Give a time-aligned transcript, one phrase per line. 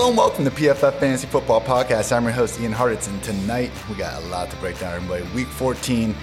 [0.00, 2.10] Hello and welcome to PFF Fantasy Football Podcast.
[2.10, 5.24] I'm your host, Ian Hartitz, and tonight we got a lot to break down, everybody.
[5.34, 6.14] Week 14,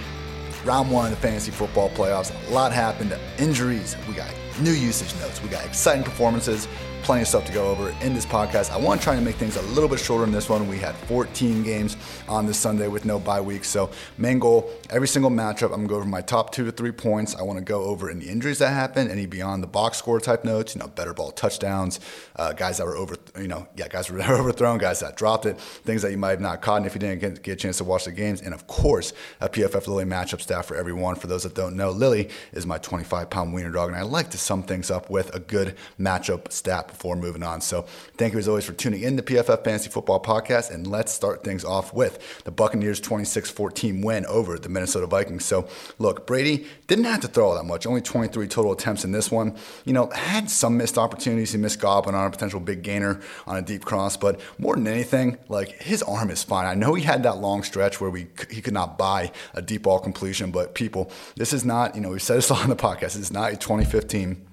[0.65, 2.33] round one of the fantasy football playoffs.
[2.49, 3.15] A lot happened.
[3.37, 6.67] Injuries, we got new usage notes, we got exciting performances,
[7.03, 8.71] plenty of stuff to go over in this podcast.
[8.71, 10.67] I want to try and make things a little bit shorter in this one.
[10.67, 13.63] We had 14 games on this Sunday with no bye week.
[13.63, 16.71] So, main goal every single matchup, I'm going to go over my top two to
[16.71, 17.35] three points.
[17.35, 20.43] I want to go over any injuries that happened, any beyond the box score type
[20.43, 21.99] notes, you know, better ball touchdowns,
[22.35, 25.59] uh, guys that were over, you know, yeah, guys were overthrown, guys that dropped it,
[25.59, 27.77] things that you might have not caught And if you didn't get, get a chance
[27.77, 28.41] to watch the games.
[28.41, 31.15] And of course, a PFF Lily matchup stat for everyone.
[31.15, 34.29] For those that don't know, Lily is my 25 pound wiener dog, and I like
[34.31, 37.61] to sum things up with a good matchup stat before moving on.
[37.61, 37.83] So
[38.17, 40.71] thank you as always for tuning in to PFF Fantasy Football Podcast.
[40.71, 45.45] And let's start things off with the Buccaneers 26 14 win over the Minnesota Vikings.
[45.45, 45.67] So
[45.99, 49.31] look, Brady didn't have to throw all that much, only 23 total attempts in this
[49.31, 49.55] one.
[49.85, 51.51] You know, had some missed opportunities.
[51.51, 54.87] He missed Godwin on a potential big gainer on a deep cross, but more than
[54.87, 56.65] anything, like his arm is fine.
[56.65, 59.83] I know he had that long stretch where we he could not buy a deep
[59.83, 63.17] ball completion, but people, this is not, you know, we said this on the podcast,
[63.17, 64.46] is not a 2015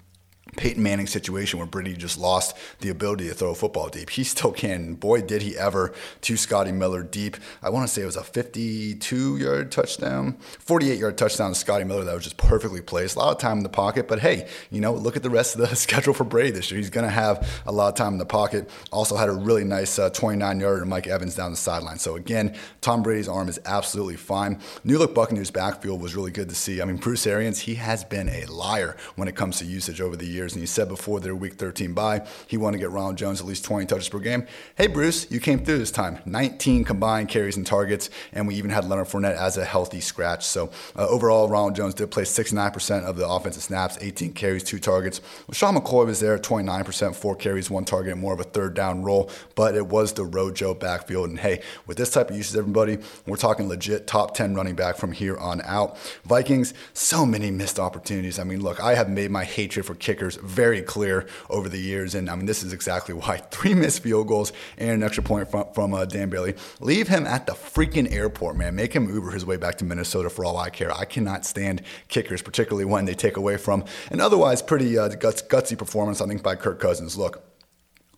[0.55, 4.11] Peyton Manning situation where Brady just lost the ability to throw a football deep.
[4.11, 4.95] He still can.
[4.95, 7.37] Boy, did he ever to Scotty Miller deep.
[7.63, 11.85] I want to say it was a 52 yard touchdown, 48 yard touchdown to Scotty
[11.85, 13.17] Miller that was just perfectly placed.
[13.17, 15.55] A lot of time in the pocket, but hey, you know, look at the rest
[15.55, 16.79] of the schedule for Brady this year.
[16.79, 18.69] He's going to have a lot of time in the pocket.
[18.93, 21.99] Also had a really nice uh, 29 yard to Mike Evans down the sideline.
[21.99, 24.61] So again, Tom Brady's arm is absolutely fine.
[24.85, 26.83] New look Buccaneers backfield was really good to see.
[26.83, 30.17] I mean, Bruce Arians, he has been a liar when it comes to usage over
[30.17, 30.53] the years years.
[30.53, 33.47] And he said before their week 13 bye, he wanted to get Ronald Jones at
[33.47, 34.47] least 20 touches per game.
[34.77, 36.19] Hey, Bruce, you came through this time.
[36.27, 38.11] 19 combined carries and targets.
[38.33, 40.45] And we even had Leonard Fournette as a healthy scratch.
[40.45, 44.79] So uh, overall, Ronald Jones did play 69% of the offensive snaps, 18 carries, two
[44.79, 45.21] targets.
[45.53, 49.31] Sean McCoy was there, 29%, four carries, one target, more of a third down role.
[49.55, 51.31] But it was the Rojo backfield.
[51.31, 54.97] And hey, with this type of usage, everybody, we're talking legit top 10 running back
[54.97, 55.97] from here on out.
[56.25, 58.39] Vikings, so many missed opportunities.
[58.39, 62.15] I mean, look, I have made my hatred for kickers very clear over the years.
[62.15, 65.51] And I mean, this is exactly why three missed field goals and an extra point
[65.51, 66.55] from, from uh, Dan Bailey.
[66.81, 68.75] Leave him at the freaking airport, man.
[68.75, 70.93] Make him Uber his way back to Minnesota for all I care.
[70.93, 75.43] I cannot stand kickers, particularly when they take away from an otherwise pretty uh, guts,
[75.43, 77.17] gutsy performance, I think, by Kirk Cousins.
[77.17, 77.43] Look,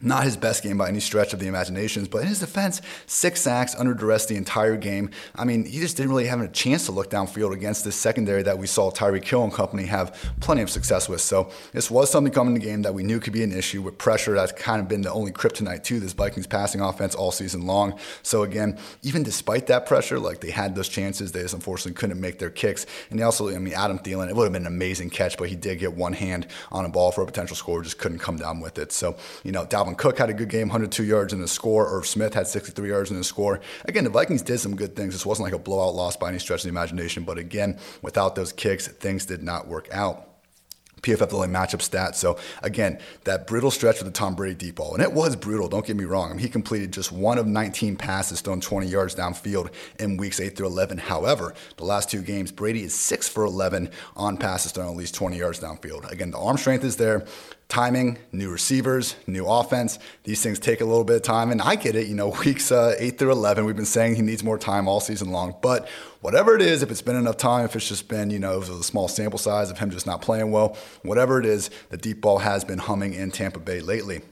[0.01, 3.41] not his best game by any stretch of the imaginations, but in his defense, six
[3.41, 5.11] sacks under duress the entire game.
[5.35, 8.43] I mean, he just didn't really have a chance to look downfield against this secondary
[8.43, 11.21] that we saw Tyreek Hill and company have plenty of success with.
[11.21, 13.83] So this was something coming in the game that we knew could be an issue
[13.83, 14.35] with pressure.
[14.35, 17.99] That's kind of been the only kryptonite to this Vikings passing offense all season long.
[18.23, 22.21] So again, even despite that pressure, like they had those chances, they just unfortunately couldn't
[22.21, 22.87] make their kicks.
[23.11, 25.49] And they also, I mean, Adam Thielen, it would have been an amazing catch, but
[25.49, 28.37] he did get one hand on a ball for a potential score, just couldn't come
[28.37, 28.93] down with it.
[28.93, 31.89] So, you know, Dalvin Cook had a good game, 102 yards in the score.
[31.97, 33.61] Irv Smith had 63 yards in the score.
[33.85, 35.15] Again, the Vikings did some good things.
[35.15, 38.35] This wasn't like a blowout loss by any stretch of the imagination, but again, without
[38.35, 40.27] those kicks, things did not work out.
[41.03, 42.17] PFF Lily matchup stats.
[42.17, 45.69] So again, that brutal stretch with the Tom Brady deep ball, and it was brutal.
[45.69, 46.31] Don't get me wrong.
[46.31, 50.41] I mean, he completed just one of 19 passes, thrown 20 yards downfield in weeks
[50.41, 50.99] eight through 11.
[50.99, 55.15] However, the last two games, Brady is six for 11 on passes thrown at least
[55.15, 56.11] 20 yards downfield.
[56.11, 57.27] Again, the arm strength is there
[57.69, 59.99] timing, new receivers, new offense.
[60.25, 62.07] These things take a little bit of time, and I get it.
[62.07, 65.01] You know, weeks uh, eight through eleven, we've been saying he needs more time all
[65.01, 65.57] season long.
[65.63, 65.89] But
[66.21, 68.83] whatever it is, if it's been enough time, if it's just been you know a
[68.83, 72.39] small sample size of him just not playing well, whatever it is, the deep ball
[72.39, 74.23] has been humming in Tampa Bay lately.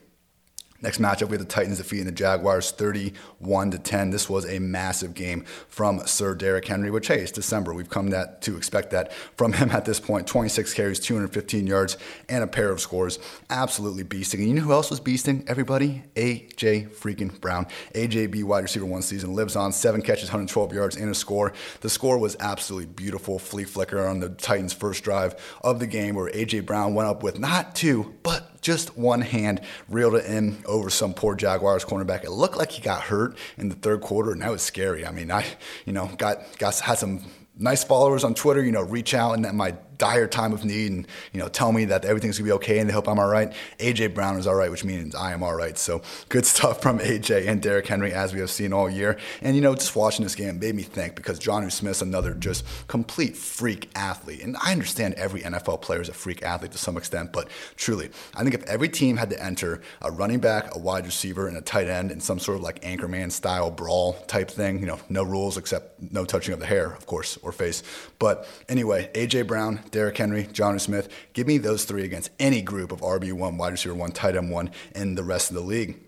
[0.85, 4.11] Next matchup, we had the Titans defeating the Jaguars 31 to 10.
[4.11, 7.73] This was a massive game from Sir Derrick Henry, which, hey, it's December.
[7.73, 10.27] We've come that, to expect that from him at this point.
[10.27, 11.97] 26 carries, 215 yards,
[12.29, 13.19] and a pair of scores.
[13.49, 14.41] Absolutely beasting.
[14.41, 15.49] And you know who else was beasting?
[15.49, 16.03] Everybody?
[16.17, 16.83] A.J.
[16.83, 17.67] freaking Brown.
[17.95, 19.73] AJB wide receiver one season lives on.
[19.73, 21.55] Seven catches, 112 yards, and a score.
[21.81, 23.39] The score was absolutely beautiful.
[23.39, 26.61] Flea flicker on the Titans' first drive of the game where A.J.
[26.61, 31.13] Brown went up with not two, but just one hand reeled it in over some
[31.13, 32.25] poor Jaguars cornerback.
[32.25, 35.07] It looked like he got hurt in the third quarter, and that was scary.
[35.07, 35.45] I mean, I,
[35.85, 37.23] you know, got got had some
[37.57, 40.93] nice followers on Twitter, you know, reach out and that my dire time of need
[40.93, 43.29] and you know tell me that everything's gonna be okay and they hope I'm all
[43.29, 43.53] right.
[43.79, 45.77] AJ Brown is all right, which means I am all right.
[45.79, 49.19] So good stuff from AJ and Derrick Henry as we have seen all year.
[49.43, 52.65] And you know, just watching this game made me think because Jonnu Smith's another just
[52.89, 54.43] complete freak athlete.
[54.43, 58.11] And I understand every NFL player is a freak athlete to some extent, but truly,
[58.35, 61.57] I think if every team had to enter a running back, a wide receiver, and
[61.57, 64.99] a tight end in some sort of like anchorman style brawl type thing, you know,
[65.09, 67.83] no rules except no touching of the hair, of course, or face.
[68.19, 71.09] But anyway, AJ Brown, Derrick Henry, Jonnu Smith.
[71.33, 74.71] Give me those three against any group of RB1, wide receiver one, tight end one,
[74.95, 76.04] and the rest of the league.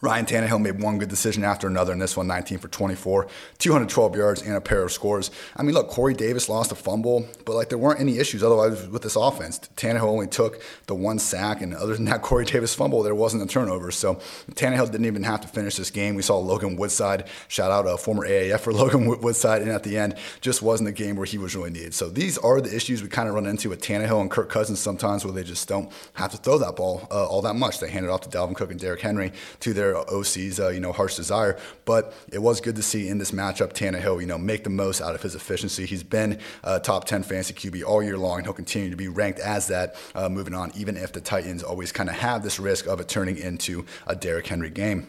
[0.00, 3.26] Ryan Tannehill made one good decision after another in this one, 19 for 24,
[3.58, 5.30] 212 yards and a pair of scores.
[5.56, 8.86] I mean, look, Corey Davis lost a fumble, but like there weren't any issues otherwise
[8.88, 9.58] with this offense.
[9.76, 13.42] Tannehill only took the one sack, and other than that Corey Davis fumble, there wasn't
[13.42, 13.90] a turnover.
[13.90, 14.16] So
[14.52, 16.14] Tannehill didn't even have to finish this game.
[16.14, 19.98] We saw Logan Woodside, shout out a former AAF for Logan Woodside, and at the
[19.98, 21.94] end, just wasn't a game where he was really needed.
[21.94, 24.78] So these are the issues we kind of run into with Tannehill and Kirk Cousins
[24.78, 27.80] sometimes, where they just don't have to throw that ball uh, all that much.
[27.80, 30.60] They hand it off to Dalvin Cook and Derrick Henry to their OCs.
[30.60, 31.58] Uh, uh, you know, harsh desire.
[31.84, 35.00] But it was good to see in this matchup Tannehill, you know, make the most
[35.00, 35.86] out of his efficiency.
[35.86, 39.08] He's been a top 10 fantasy QB all year long, and he'll continue to be
[39.08, 42.58] ranked as that uh, moving on, even if the Titans always kind of have this
[42.60, 45.08] risk of it turning into a Derrick Henry game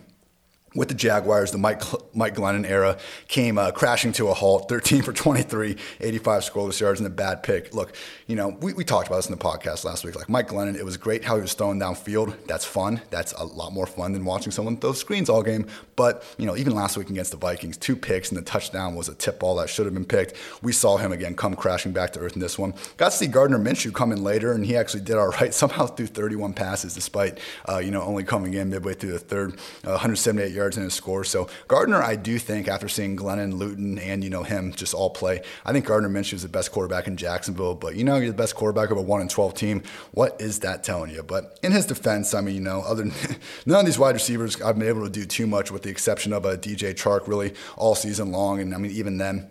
[0.75, 1.81] with the Jaguars, the Mike,
[2.13, 4.69] Mike Glennon era came uh, crashing to a halt.
[4.69, 7.73] 13 for 23, 85 scoreless yards, and a bad pick.
[7.73, 7.95] Look,
[8.27, 10.15] you know, we, we talked about this in the podcast last week.
[10.15, 12.35] Like Mike Glennon, it was great how he was throwing downfield.
[12.45, 13.01] That's fun.
[13.09, 15.67] That's a lot more fun than watching someone throw screens all game.
[15.95, 19.09] But, you know, even last week against the Vikings, two picks and the touchdown was
[19.09, 20.33] a tip ball that should have been picked.
[20.61, 22.73] We saw him again come crashing back to earth in this one.
[22.97, 25.53] Got to see Gardner Minshew come in later, and he actually did all right.
[25.59, 29.53] Somehow threw 31 passes despite, uh, you know, only coming in midway through the third,
[29.83, 31.23] uh, 178 yards in his score.
[31.23, 35.09] So Gardner, I do think after seeing Glennon, Luton, and you know him just all
[35.09, 37.75] play, I think Gardner Minshew is the best quarterback in Jacksonville.
[37.75, 39.83] But you know you're the best quarterback of a one and twelve team.
[40.11, 41.23] What is that telling you?
[41.23, 43.13] But in his defense, I mean, you know, other than
[43.65, 46.33] none of these wide receivers, I've been able to do too much, with the exception
[46.33, 48.59] of uh, a DJ Chark, really all season long.
[48.59, 49.49] And I mean, even then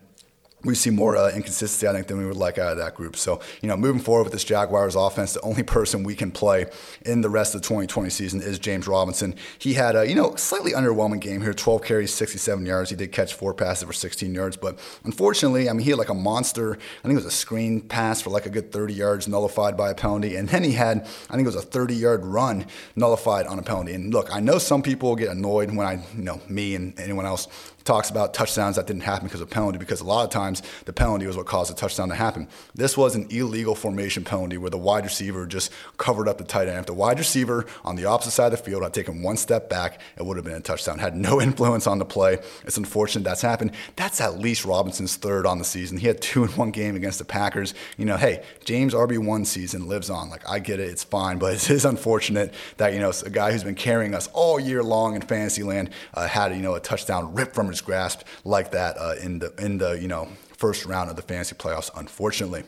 [0.65, 3.17] we see more uh, inconsistency, I think, than we would like out of that group.
[3.17, 6.67] So, you know, moving forward with this Jaguars offense, the only person we can play
[7.03, 9.37] in the rest of the 2020 season is James Robinson.
[9.59, 12.91] He had a, you know, slightly underwhelming game here 12 carries, 67 yards.
[12.91, 16.09] He did catch four passes for 16 yards, but unfortunately, I mean, he had like
[16.09, 19.29] a monster, I think it was a screen pass for like a good 30 yards
[19.29, 20.35] nullified by a penalty.
[20.35, 22.67] And then he had, I think it was a 30 yard run
[22.97, 23.95] nullified on a penalty.
[23.95, 27.27] And look, I know some people get annoyed when I, you know, me and anyone
[27.27, 27.47] else
[27.89, 30.93] talks about touchdowns that didn't happen because of penalty, because a lot of times the
[30.93, 32.47] penalty was what caused the touchdown to happen.
[32.75, 36.69] This was an illegal formation penalty where the wide receiver just covered up the tight
[36.69, 36.81] end.
[36.81, 39.71] If the wide receiver on the opposite side of the field had taken one step
[39.71, 40.99] back, it would have been a touchdown.
[40.99, 42.39] Had no influence on the play.
[42.65, 43.73] It's unfortunate that's happened.
[43.97, 45.97] That's at least Robinson's third on the season.
[45.97, 47.73] He had two in one game against the Packers.
[47.97, 50.29] You know, hey, James RB1 season lives on.
[50.29, 53.51] Like, I get it, it's fine, but it is unfortunate that, you know, a guy
[53.51, 56.81] who's been carrying us all year long in fantasy land uh, had, you know, a
[56.81, 60.85] touchdown ripped from his grasp like that uh, in the in the you know first
[60.87, 61.91] round of the fantasy playoffs.
[61.95, 62.65] Unfortunately.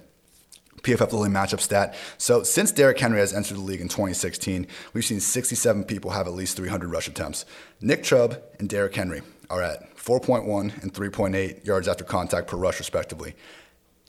[0.82, 1.94] PFF Lily matchup stat.
[2.16, 6.26] So since Derrick Henry has entered the league in 2016, we've seen 67 people have
[6.26, 7.44] at least 300 rush attempts.
[7.82, 9.20] Nick Chubb and Derrick Henry
[9.50, 13.34] are at 4.1 and 3.8 yards after contact per rush, respectively.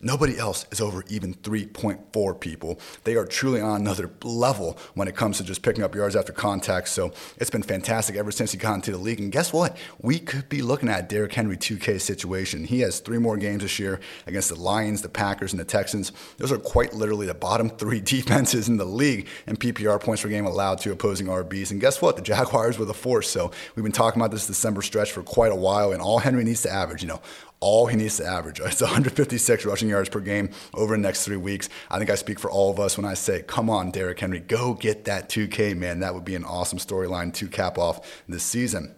[0.01, 2.79] Nobody else is over even 3.4 people.
[3.03, 6.33] They are truly on another level when it comes to just picking up yards after
[6.33, 6.87] contact.
[6.87, 9.19] So it's been fantastic ever since he got into the league.
[9.19, 9.77] And guess what?
[10.01, 12.63] We could be looking at Derrick Henry 2K situation.
[12.63, 16.11] He has three more games this year against the Lions, the Packers, and the Texans.
[16.37, 20.29] Those are quite literally the bottom three defenses in the league in PPR points per
[20.29, 21.71] game allowed to opposing RBs.
[21.71, 22.15] And guess what?
[22.15, 23.29] The Jaguars were the force.
[23.29, 26.43] So we've been talking about this December stretch for quite a while, and all Henry
[26.43, 27.21] needs to average, you know,
[27.61, 28.59] all he needs to average.
[28.71, 31.69] It's 156 rushing yards per game over the next three weeks.
[31.89, 34.39] I think I speak for all of us when I say, come on, Derrick Henry,
[34.39, 35.99] go get that 2K, man.
[35.99, 38.95] That would be an awesome storyline to cap off this season.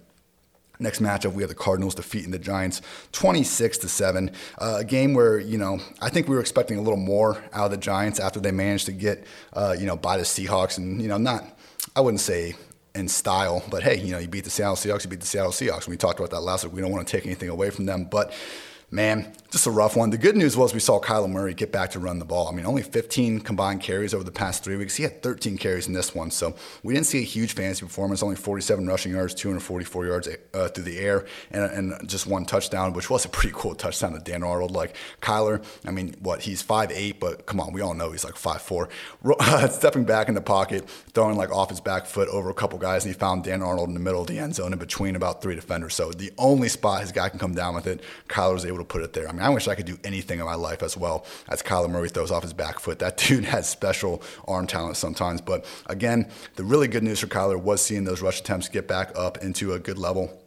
[0.79, 4.31] Next matchup, we have the Cardinals defeating the Giants 26 to 7.
[4.57, 7.65] Uh, a game where, you know, I think we were expecting a little more out
[7.65, 11.01] of the Giants after they managed to get, uh, you know, by the Seahawks and,
[11.01, 11.45] you know, not,
[11.95, 12.55] I wouldn't say
[12.95, 13.63] in style.
[13.69, 15.87] But hey, you know, you beat the Seattle Seahawks, you beat the Seattle Seahawks.
[15.87, 16.73] We talked about that last week.
[16.73, 18.33] We don't want to take anything away from them, but
[18.91, 20.09] man, just a rough one.
[20.09, 22.47] The good news was we saw Kyler Murray get back to run the ball.
[22.47, 24.95] I mean, only 15 combined carries over the past three weeks.
[24.95, 26.31] He had 13 carries in this one.
[26.31, 30.69] So we didn't see a huge fantasy performance, only 47 rushing yards, 244 yards uh,
[30.69, 34.19] through the air, and, and, just one touchdown, which was a pretty cool touchdown to
[34.19, 34.71] Dan Arnold.
[34.71, 38.33] Like Kyler, I mean, what, he's 5'8, but come on, we all know he's like
[38.33, 38.89] 5'4.
[39.39, 42.79] Uh, stepping back in the pocket, throwing like off his back foot over a couple
[42.79, 45.15] guys, and he found Dan Arnold in the middle of the end zone in between
[45.15, 45.93] about three defenders.
[45.93, 48.83] So the only spot his guy can come down with it, Kyler was able to
[48.83, 49.29] put it there.
[49.29, 51.89] I mean, I wish I could do anything in my life as well as Kyler
[51.89, 52.99] Murray throws off his back foot.
[52.99, 55.41] That dude has special arm talent sometimes.
[55.41, 59.11] But again, the really good news for Kyler was seeing those rush attempts get back
[59.15, 60.42] up into a good level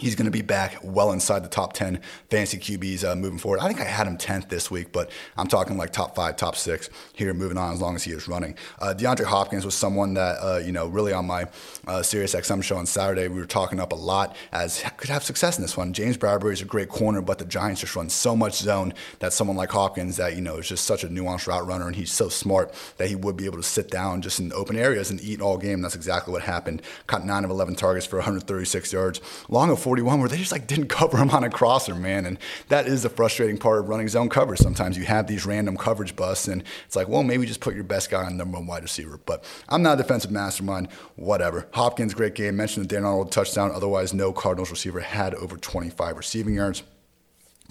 [0.00, 3.60] He's going to be back well inside the top 10 fantasy QBs uh, moving forward.
[3.60, 6.56] I think I had him 10th this week, but I'm talking like top five, top
[6.56, 8.56] six here moving on as long as he is running.
[8.80, 11.46] Uh, DeAndre Hopkins was someone that, uh, you know, really on my
[11.86, 15.22] uh, Sirius XM show on Saturday, we were talking up a lot as could have
[15.22, 15.92] success in this one.
[15.92, 19.32] James Bradberry is a great corner, but the Giants just run so much zone that
[19.32, 22.10] someone like Hopkins that, you know, is just such a nuanced route runner and he's
[22.10, 25.20] so smart that he would be able to sit down just in open areas and
[25.22, 25.82] eat all game.
[25.82, 26.82] That's exactly what happened.
[27.06, 29.20] Caught 9 of 11 targets for 136 yards.
[29.48, 32.24] Long of 41 where they just like didn't cover him on a crosser, man.
[32.24, 32.38] And
[32.68, 34.58] that is the frustrating part of running zone coverage.
[34.58, 37.84] Sometimes you have these random coverage busts, and it's like, well, maybe just put your
[37.84, 39.20] best guy on number one wide receiver.
[39.26, 41.68] But I'm not a defensive mastermind, whatever.
[41.74, 42.56] Hopkins, great game.
[42.56, 43.70] Mentioned the Dan Arnold touchdown.
[43.70, 46.82] Otherwise, no Cardinals receiver had over 25 receiving yards.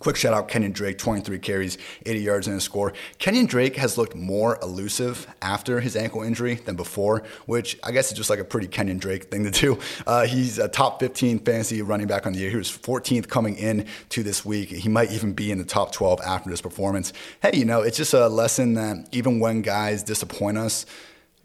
[0.04, 2.92] Quick shout out Kenyan Drake, 23 carries, 80 yards and a score.
[3.20, 8.12] Kenyan Drake has looked more elusive after his ankle injury than before, which I guess
[8.12, 9.80] is just like a pretty Kenyan Drake thing to do.
[10.06, 12.50] Uh, he's a top 15 fantasy running back on the year.
[12.50, 14.70] He was 14th coming in to this week.
[14.70, 17.14] He might even be in the top 12 after this performance.
[17.42, 20.86] Hey, you know, it's just a lesson that even when guys disappoint us,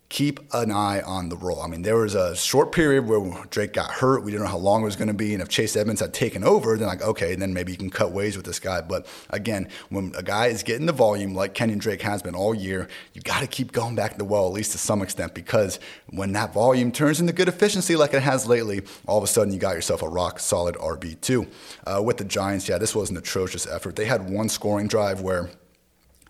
[0.09, 1.61] keep an eye on the role.
[1.61, 4.25] I mean, there was a short period where Drake got hurt.
[4.25, 5.35] We didn't know how long it was going to be.
[5.35, 8.13] And if Chase Edmonds had taken over, then like, okay, then maybe you can cut
[8.13, 8.81] ways with this guy.
[8.81, 12.55] But again, when a guy is getting the volume like Kenyan Drake has been all
[12.55, 15.35] year, you got to keep going back to the well, at least to some extent,
[15.35, 19.27] because when that volume turns into good efficiency like it has lately, all of a
[19.27, 21.53] sudden you got yourself a rock solid RB2.
[21.87, 23.97] Uh, with the Giants, yeah, this was an atrocious effort.
[23.97, 25.51] They had one scoring drive where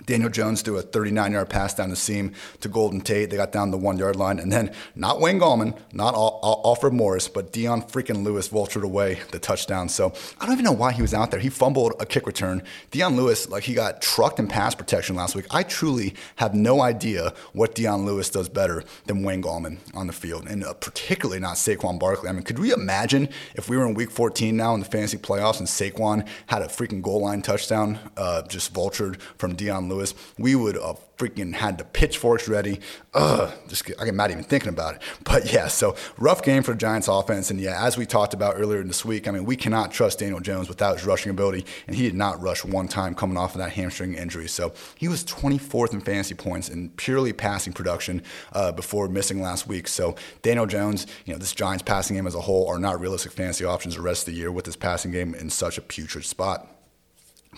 [0.06, 3.30] Daniel Jones threw a 39 yard pass down the seam to Golden Tate.
[3.30, 4.38] They got down the one yard line.
[4.38, 9.38] And then not Wayne Gallman, not Alfred Morris, but Dion freaking Lewis vultured away the
[9.38, 9.88] touchdown.
[9.88, 11.40] So I don't even know why he was out there.
[11.40, 12.62] He fumbled a kick return.
[12.90, 15.46] Dion Lewis, like he got trucked in pass protection last week.
[15.50, 20.12] I truly have no idea what Dion Lewis does better than Wayne Gallman on the
[20.12, 22.28] field, and uh, particularly not Saquon Barkley.
[22.28, 25.18] I mean, could we imagine if we were in week 14 now in the fantasy
[25.18, 30.14] playoffs and Saquon had a freaking goal line touchdown uh, just vultured from Dion Lewis?
[30.38, 32.80] We would have freaking had the pitchforks ready.
[33.12, 35.02] Ugh, just I get mad even thinking about it.
[35.24, 37.50] But yeah, so rough game for the Giants offense.
[37.50, 40.20] And yeah, as we talked about earlier in this week, I mean, we cannot trust
[40.20, 41.66] Daniel Jones without his rushing ability.
[41.86, 44.48] And he did not rush one time coming off of that hamstring injury.
[44.48, 49.66] So he was 24th in fantasy points in purely passing production uh, before missing last
[49.66, 49.86] week.
[49.86, 53.32] So Daniel Jones, you know, this Giants passing game as a whole are not realistic
[53.32, 56.24] fantasy options the rest of the year with this passing game in such a putrid
[56.24, 56.77] spot.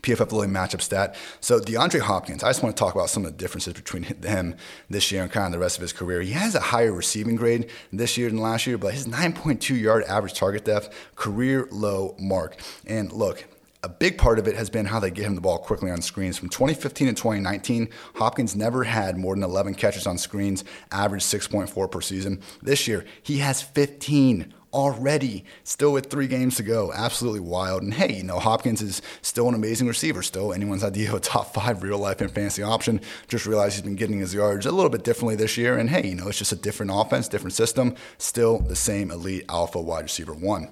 [0.03, 1.15] PFF Lily matchup stat.
[1.41, 4.57] So DeAndre Hopkins, I just want to talk about some of the differences between him
[4.89, 6.23] this year and kind of the rest of his career.
[6.23, 10.05] He has a higher receiving grade this year than last year, but his 9.2 yard
[10.05, 12.57] average target depth, career low mark.
[12.87, 13.45] And look,
[13.83, 16.03] a big part of it has been how they get him the ball quickly on
[16.03, 16.37] screens.
[16.37, 21.91] From 2015 to 2019, Hopkins never had more than 11 catches on screens, average 6.4
[21.91, 22.41] per season.
[22.63, 26.93] This year, he has 15 already, still with three games to go.
[26.93, 27.83] Absolutely wild.
[27.83, 31.21] And hey, you know, Hopkins is still an amazing receiver, still anyone's idea of a
[31.21, 33.01] top five real life and fantasy option.
[33.29, 35.79] Just realized he's been getting his yards a little bit differently this year.
[35.79, 39.45] And hey, you know, it's just a different offense, different system, still the same elite
[39.49, 40.69] alpha wide receiver one.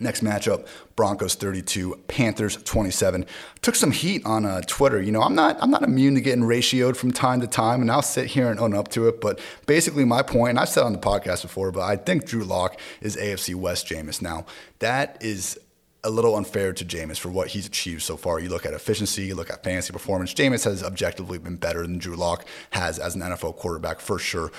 [0.00, 3.26] Next matchup, Broncos 32, Panthers 27.
[3.62, 5.02] Took some heat on uh, Twitter.
[5.02, 7.90] You know, I'm not I'm not immune to getting ratioed from time to time, and
[7.90, 9.20] I'll sit here and own up to it.
[9.20, 12.44] But basically, my point, and I've said on the podcast before, but I think Drew
[12.44, 14.22] Lock is AFC West Jameis.
[14.22, 14.46] Now,
[14.78, 15.58] that is
[16.04, 18.38] a little unfair to Jameis for what he's achieved so far.
[18.38, 20.32] You look at efficiency, you look at fantasy performance.
[20.32, 24.52] Jameis has objectively been better than Drew Lock has as an NFL quarterback for sure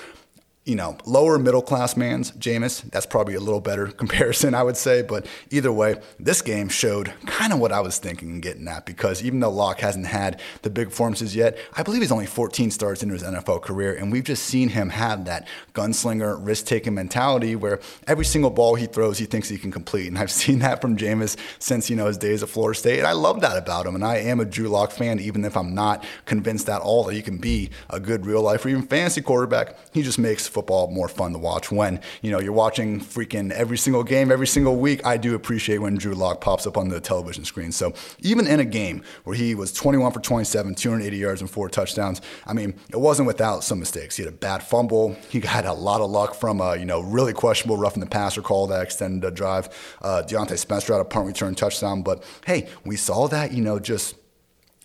[0.70, 2.88] you know, lower middle class man's Jameis.
[2.92, 5.02] That's probably a little better comparison, I would say.
[5.02, 8.86] But either way, this game showed kind of what I was thinking and getting at
[8.86, 12.70] because even though Lock hasn't had the big performances yet, I believe he's only 14
[12.70, 13.94] starts into his NFL career.
[13.94, 18.76] And we've just seen him have that gunslinger, risk taking mentality where every single ball
[18.76, 20.06] he throws, he thinks he can complete.
[20.06, 22.98] And I've seen that from Jameis since, you know, his days at Florida State.
[22.98, 23.96] And I love that about him.
[23.96, 27.14] And I am a Drew Lock fan, even if I'm not convinced at all that
[27.14, 29.76] he can be a good real life or even fantasy quarterback.
[29.92, 33.78] He just makes football more fun to watch when, you know, you're watching freaking every
[33.78, 35.04] single game, every single week.
[35.06, 37.72] I do appreciate when Drew Lock pops up on the television screen.
[37.72, 41.70] So even in a game where he was 21 for 27, 280 yards and four
[41.70, 44.16] touchdowns, I mean, it wasn't without some mistakes.
[44.16, 45.16] He had a bad fumble.
[45.30, 48.42] He had a lot of luck from a, you know, really questionable roughing the passer
[48.42, 49.70] call that extended the drive.
[50.02, 52.02] Uh, Diontae Spencer had a punt return touchdown.
[52.02, 54.14] But hey, we saw that, you know, just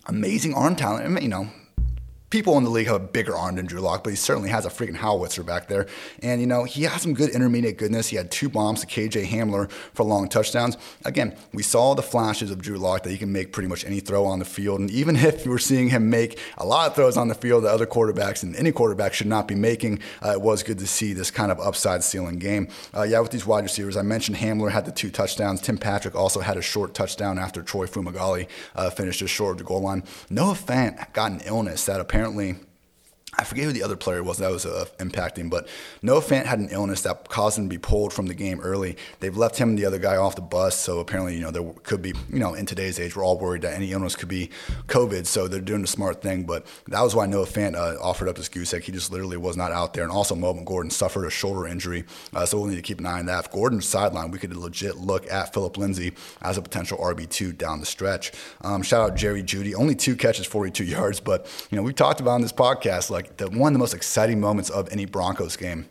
[0.06, 1.22] amazing arm talent.
[1.22, 1.50] You know,
[2.30, 4.66] people in the league have a bigger arm than Drew Lock, but he certainly has
[4.66, 5.86] a freaking howitzer back there.
[6.22, 8.08] And, you know, he has some good intermediate goodness.
[8.08, 10.76] He had two bombs to KJ Hamler for long touchdowns.
[11.04, 14.00] Again, we saw the flashes of Drew Lock that he can make pretty much any
[14.00, 14.80] throw on the field.
[14.80, 17.70] And even if we're seeing him make a lot of throws on the field that
[17.70, 21.12] other quarterbacks and any quarterback should not be making, uh, it was good to see
[21.12, 22.68] this kind of upside ceiling game.
[22.94, 25.60] Uh, yeah, with these wide receivers, I mentioned Hamler had the two touchdowns.
[25.60, 29.58] Tim Patrick also had a short touchdown after Troy Fumagalli uh, finished just short of
[29.58, 30.02] the goal line.
[30.28, 32.56] Noah Fant got an illness that apparently apparently
[33.38, 35.68] I forget who the other player was that was uh, impacting, but
[36.00, 38.96] Noah Fant had an illness that caused him to be pulled from the game early.
[39.20, 41.62] They've left him and the other guy off the bus, so apparently, you know, there
[41.82, 44.50] could be, you know, in today's age, we're all worried that any illness could be
[44.88, 46.44] COVID, so they're doing the smart thing.
[46.44, 48.84] But that was why Noah Fant uh, offered up his goose egg.
[48.84, 50.04] He just literally was not out there.
[50.04, 53.06] And also, Melvin Gordon suffered a shoulder injury, uh, so we'll need to keep an
[53.06, 53.44] eye on that.
[53.44, 57.80] If Gordon's sideline, we could legit look at Philip Lindsay as a potential RB2 down
[57.80, 58.32] the stretch.
[58.62, 62.20] Um, shout out Jerry Jeudy, only two catches, 42 yards, but, you know, we've talked
[62.20, 65.56] about on this podcast, like the one of the most exciting moments of any Broncos
[65.56, 65.88] game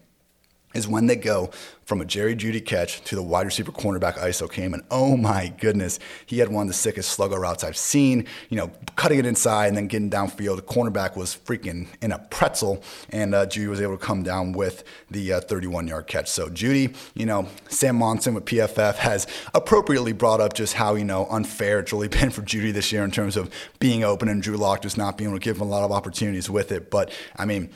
[0.75, 1.49] is when they go
[1.85, 4.73] from a Jerry Jeudy catch to the wide receiver cornerback ISO came.
[4.73, 8.25] And oh my goodness, he had one of the sickest sluggo routes I've seen.
[8.49, 10.55] You know, cutting it inside and then getting downfield.
[10.55, 14.51] The cornerback was freaking in a pretzel, and uh, Jeudy was able to come down
[14.51, 16.29] with the 31 uh, yard catch.
[16.29, 21.05] So, Jeudy, you know, Sam Monson with PFF has appropriately brought up just how, you
[21.05, 24.41] know, unfair it's really been for Jeudy this year in terms of being open and
[24.41, 26.89] Drew Lock just not being able to give him a lot of opportunities with it.
[26.89, 27.69] But, I mean,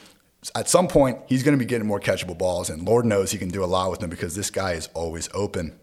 [0.56, 3.38] at some point, he's going to be getting more catchable balls, and Lord knows he
[3.38, 5.78] can do a lot with them because this guy is always open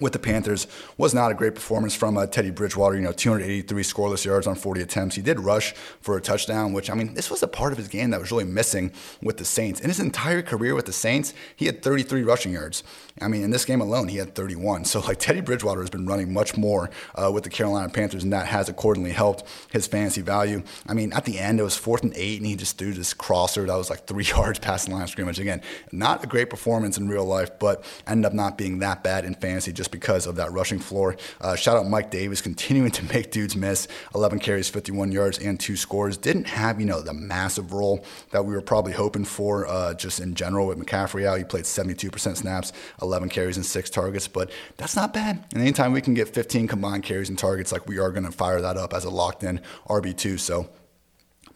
[0.00, 0.66] with the Panthers
[0.96, 2.96] was not a great performance from uh, Teddy Bridgewater.
[2.96, 5.16] You know, 283 scoreless yards on 40 attempts.
[5.16, 7.88] He did rush for a touchdown, which I mean, this was a part of his
[7.88, 8.92] game that was really missing
[9.22, 9.80] with the Saints.
[9.80, 12.82] In his entire career with the Saints, he had 33 rushing yards.
[13.20, 14.86] I mean, in this game alone, he had 31.
[14.86, 18.32] So like Teddy Bridgewater has been running much more uh, with the Carolina Panthers, and
[18.32, 20.62] that has accordingly helped his fantasy value.
[20.86, 23.12] I mean, at the end, it was fourth and eight, and he just threw this
[23.12, 25.38] crosser that was like three yards past the line of scrimmage.
[25.38, 25.60] Again,
[25.92, 29.34] not a great performance in real life, but ended up not being that bad in
[29.34, 31.16] fantasy just because of that rushing floor.
[31.40, 33.88] Uh, shout out Mike Davis continuing to make dudes miss.
[34.14, 36.16] 11 carries, 51 yards, and two scores.
[36.16, 40.20] Didn't have, you know, the massive role that we were probably hoping for uh, just
[40.20, 41.38] in general with McCaffrey out.
[41.38, 45.44] He played 72% snaps, 11 carries, and six targets, but that's not bad.
[45.52, 48.32] And anytime we can get 15 combined carries and targets, like we are going to
[48.32, 50.38] fire that up as a locked in RB2.
[50.38, 50.68] So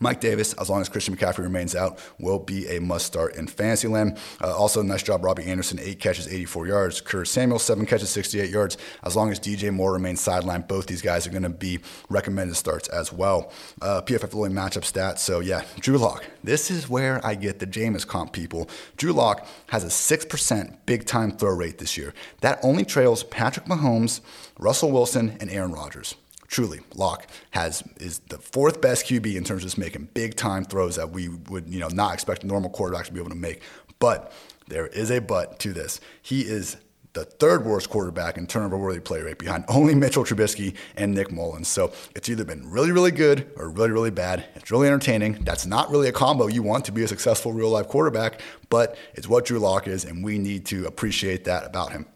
[0.01, 3.47] Mike Davis, as long as Christian McCaffrey remains out, will be a must start in
[3.47, 4.19] Fantasyland.
[4.43, 7.01] Uh, also, nice job, Robbie Anderson, eight catches, 84 yards.
[7.01, 8.77] Curtis Samuel, seven catches, 68 yards.
[9.03, 12.57] As long as DJ Moore remains sidelined, both these guys are going to be recommended
[12.57, 13.53] starts as well.
[13.81, 15.19] Uh, PFF Lily matchup stats.
[15.19, 16.25] So, yeah, Drew Lock.
[16.43, 18.69] This is where I get the Jameis comp people.
[18.97, 22.13] Drew Lock has a 6% big time throw rate this year.
[22.41, 24.21] That only trails Patrick Mahomes,
[24.59, 26.15] Russell Wilson, and Aaron Rodgers
[26.55, 30.65] truly, Lock has is the fourth best QB in terms of just making big time
[30.65, 33.37] throws that we would you know not expect a normal quarterback to be able to
[33.37, 33.61] make.
[33.99, 34.33] But
[34.69, 36.01] there is a but to this.
[36.23, 36.77] He is
[37.13, 41.33] the third worst quarterback in turnover worthy play rate behind only Mitchell Trubisky and Nick
[41.33, 41.67] Mullens.
[41.67, 44.45] So it's either been really, really good or really, really bad.
[44.55, 45.45] It's really entertaining.
[45.45, 48.41] That's not really a combo you want to be a successful real life quarterback,
[48.71, 52.07] but it's what Drew Lock is, and we need to appreciate that about him.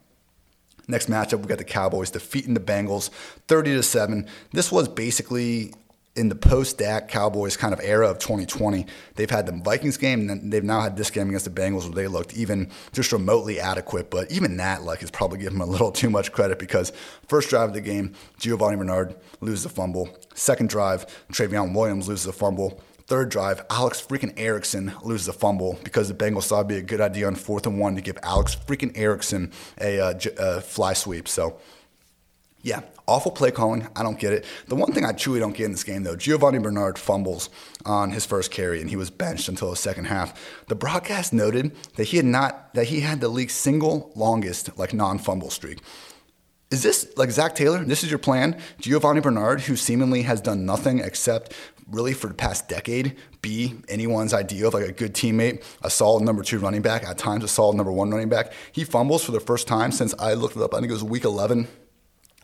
[0.89, 3.11] Next matchup, we got the Cowboys defeating the Bengals
[3.47, 4.27] 30 to 7.
[4.53, 5.75] This was basically
[6.19, 8.87] in the post Dak Cowboys kind of era of 2020.
[9.15, 11.93] They've had the Vikings game, and they've now had this game against the Bengals where
[11.93, 14.11] they looked even just remotely adequate.
[14.11, 16.93] But even that, like, is probably giving them a little too much credit because
[17.29, 20.09] first drive of the game, Giovani Bernard loses a fumble.
[20.35, 22.83] Second drive, Trayveon Williams loses a fumble.
[23.09, 26.83] Third drive, Alex freaking Erickson loses a fumble because the Bengals thought it'd be a
[26.83, 30.93] good idea on fourth and one to give Alex freaking Erickson a, uh, a fly
[30.93, 31.27] sweep.
[31.27, 31.59] So,
[32.61, 33.89] yeah, awful play calling.
[33.97, 34.45] I don't get it.
[34.67, 37.49] The one thing I truly don't get in this game, though, Giovani Bernard fumbles
[37.87, 40.39] on his first carry and he was benched until the second half.
[40.67, 44.93] The broadcast noted that he had not that he had the league's single longest like
[44.93, 45.79] non-fumble streak.
[46.71, 47.83] Is this like Zac Taylor?
[47.83, 48.61] This is your plan?
[48.83, 51.55] Giovani Bernard, who seemingly has done nothing except
[51.91, 56.23] really for the past decade be anyone's idea of like a good teammate, a solid
[56.23, 58.53] number two running back, at times a solid number one running back.
[58.73, 60.75] He fumbles for the first time since I looked it up.
[60.75, 61.69] I think it was week 11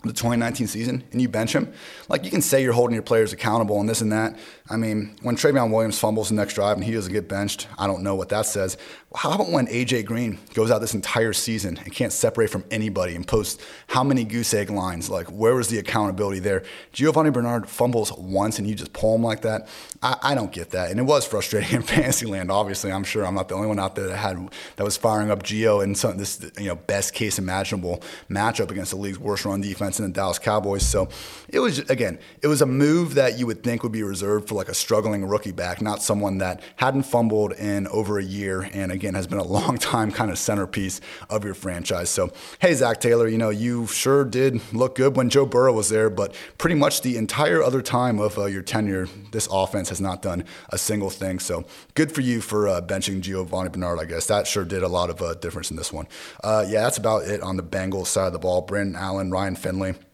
[0.09, 1.73] the 2019 season and you bench him,
[2.09, 4.39] like you can say you're holding your players accountable and this and that.
[4.71, 7.87] I mean, when Trayveon Williams fumbles the next drive and he doesn't get benched, I
[7.87, 8.79] don't know what that says.
[9.15, 13.15] How about when AJ Green goes out this entire season and can't separate from anybody
[13.15, 15.09] and posts how many goose egg lines?
[15.09, 16.65] Like, where was the accountability there?
[16.93, 19.69] Giovani Bernard fumbles once and you just pull him like that.
[20.03, 20.91] I, I don't get that.
[20.91, 22.51] And it was frustrating in fantasy land.
[22.51, 25.31] Obviously, I'm sure I'm not the only one out there that had that was firing
[25.31, 29.45] up Gio in some this you know best case imaginable matchup against the league's worst
[29.45, 30.87] run defense in the Dallas Cowboys.
[30.87, 31.09] So
[31.49, 34.55] it was, again, it was a move that you would think would be reserved for
[34.55, 38.91] like a struggling rookie back, not someone that hadn't fumbled in over a year and,
[38.93, 42.11] again, has been a long time kind of centerpiece of your franchise.
[42.11, 45.89] So, hey, Zac Taylor, you know, you sure did look good when Joe Burrow was
[45.89, 50.01] there, but pretty much the entire other time of uh, your tenure, this offense has
[50.01, 51.39] not done a single thing.
[51.39, 54.27] So good for you for uh, benching Giovani Bernard, I guess.
[54.27, 56.07] That sure did a lot of uh, difference in this one.
[56.43, 58.63] Uh, yeah, that's about it on the Bengals side of the ball.
[58.63, 60.14] Brandon Allen, Ryan Finley family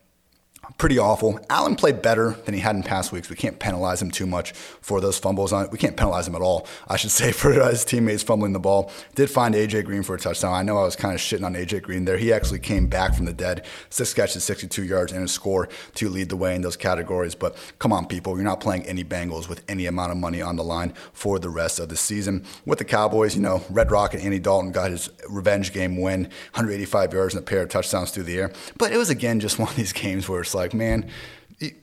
[0.79, 1.41] pretty awful.
[1.49, 3.31] Allen played better than he had in past weeks.
[3.31, 5.53] We can't penalize him too much for those fumbles.
[5.53, 8.61] On We can't penalize him at all, I should say, for his teammates fumbling the
[8.61, 8.91] ball.
[9.15, 10.55] Did find AJ Green for a touchdown.
[10.55, 12.17] I know I was kind of shitting on AJ Green there.
[12.17, 16.09] He actually came back from the dead, six catches, 62 yards, and a score to
[16.09, 17.35] lead the way in those categories.
[17.35, 20.57] But come on, people, you're not playing any Bengals with any amount of money on
[20.57, 22.45] the line for the rest of the season.
[22.65, 26.23] With the Cowboys, you know, Red Rock and Andy Dalton got his revenge game win,
[26.53, 28.53] 185 yards and a pair of touchdowns through the air.
[28.79, 31.11] But it was again just one of these games where it's like, man,
[31.59, 31.75] it,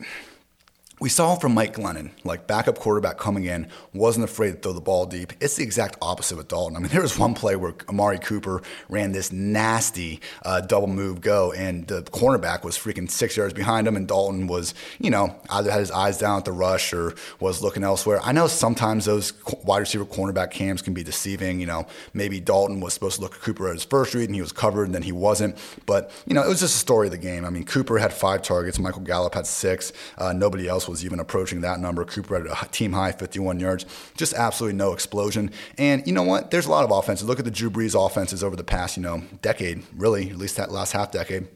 [1.00, 4.82] we saw from Mike Glennon, like backup quarterback coming in, wasn't afraid to throw the
[4.82, 5.32] ball deep.
[5.40, 6.76] It's the exact opposite with Dalton.
[6.76, 11.22] I mean, there was one play where Amari Cooper ran this nasty uh, double move
[11.22, 15.36] go, and the cornerback was freaking six yards behind him, and Dalton was, you know,
[15.52, 18.20] either had his eyes down at the rush or was looking elsewhere.
[18.24, 19.34] I know sometimes those
[19.64, 21.60] wide receiver cornerback cams can be deceiving.
[21.60, 24.36] You know, maybe Dalton was supposed to look at Cooper at his first read, and
[24.36, 25.58] he was covered, and then he wasn't.
[25.86, 27.46] But, you know, it was just a story of the game.
[27.46, 31.20] I mean, Cooper had five targets, Michael Gallup had six, uh, nobody else was even
[31.20, 32.06] approaching that number.
[32.06, 33.86] Cooper had a team high 51 yards.
[34.16, 35.52] Just absolutely no explosion.
[35.78, 36.52] And you know what?
[36.52, 37.28] There's a lot of offenses.
[37.28, 40.58] Look at the Drew Brees offenses over the past, you know, decade, really, at least
[40.58, 41.48] that last half decade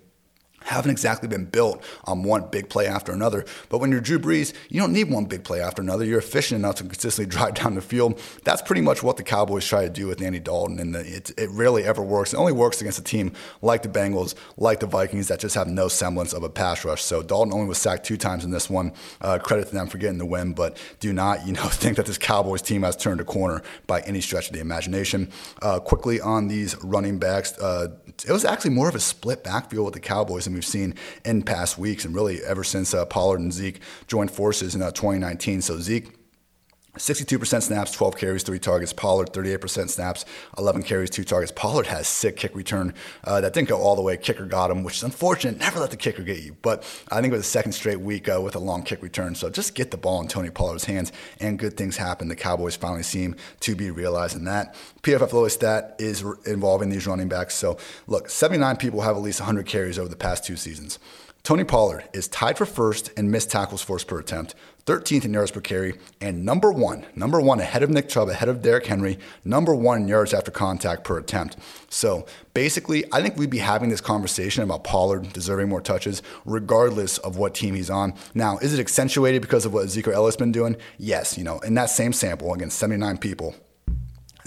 [0.63, 3.45] haven't exactly been built on one big play after another.
[3.69, 6.05] But when you're Drew Brees, you don't need one big play after another.
[6.05, 8.19] You're efficient enough to consistently drive down the field.
[8.43, 11.49] That's pretty much what the Cowboys try to do with Andy Dalton, and it, it
[11.51, 12.33] rarely ever works.
[12.33, 15.67] It only works against a team like the Bengals, like the Vikings, that just have
[15.67, 17.01] no semblance of a pass rush.
[17.03, 18.93] So Dalton only was sacked two times in this one.
[19.19, 22.05] Uh, credit to them for getting the win, but do not, you know, think that
[22.05, 25.29] this Cowboys team has turned a corner by any stretch of the imagination.
[25.61, 27.89] Uh, quickly on these running backs, uh,
[28.25, 31.43] it was actually more of a split backfield with the Cowboys than we've seen in
[31.43, 35.61] past weeks, and really ever since uh, Pollard and Zeke joined forces in uh, 2019.
[35.61, 36.20] So Zeke
[36.97, 38.91] 62% snaps, 12 carries, three targets.
[38.91, 40.25] Pollard, 38% snaps,
[40.57, 41.51] 11 carries, two targets.
[41.55, 44.17] Pollard has sick kick return uh, that didn't go all the way.
[44.17, 45.57] Kicker got him, which is unfortunate.
[45.57, 46.57] Never let the kicker get you.
[46.61, 49.35] But I think it was the second straight week uh, with a long kick return.
[49.35, 52.27] So just get the ball in Tony Pollard's hands, and good things happen.
[52.27, 54.75] The Cowboys finally seem to be realizing that.
[55.01, 57.55] PFF lowest stat is involving these running backs.
[57.55, 57.77] So
[58.07, 60.99] look, 79 people have at least 100 carries over the past two seasons.
[61.43, 64.53] Tony Pollard is tied for first in missed tackles forced per attempt,
[64.85, 68.49] 13th in yards per carry, and number one, number one ahead of Nick Chubb, ahead
[68.49, 71.57] of Derrick Henry, number one in yards after contact per attempt.
[71.89, 77.17] So basically, I think we'd be having this conversation about Pollard deserving more touches, regardless
[77.19, 78.13] of what team he's on.
[78.33, 80.75] Now, is it accentuated because of what Ezekiel Elliott's been doing?
[80.97, 83.55] Yes, you know, in that same sample against 79 people,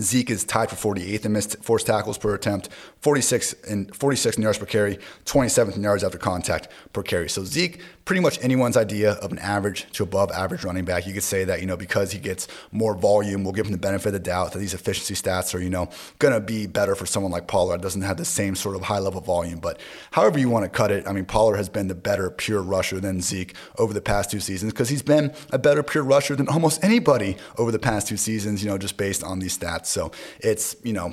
[0.00, 2.68] Zeke is tied for 48th in missed forced tackles per attempt,
[3.00, 7.28] 46 in 46 in yards per carry, 27th in yards after contact per carry.
[7.28, 11.06] So Zeke, pretty much anyone's idea of an average to above average running back.
[11.06, 13.78] You could say that you know because he gets more volume, we'll give him the
[13.78, 17.06] benefit of the doubt that these efficiency stats are you know to be better for
[17.06, 17.80] someone like Pollard.
[17.80, 19.78] Doesn't have the same sort of high level volume, but
[20.12, 23.00] however you want to cut it, I mean Pollard has been the better pure rusher
[23.00, 26.48] than Zeke over the past two seasons because he's been a better pure rusher than
[26.48, 28.62] almost anybody over the past two seasons.
[28.62, 29.83] You know just based on these stats.
[29.86, 31.12] So it's, you know,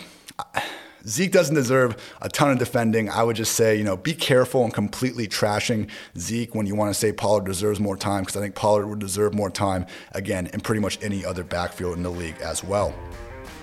[1.08, 3.10] Zeke doesn't deserve a ton of defending.
[3.10, 6.94] I would just say, you know, be careful and completely trashing Zeke when you want
[6.94, 10.48] to say Pollard deserves more time because I think Pollard would deserve more time again
[10.48, 12.94] in pretty much any other backfield in the league as well.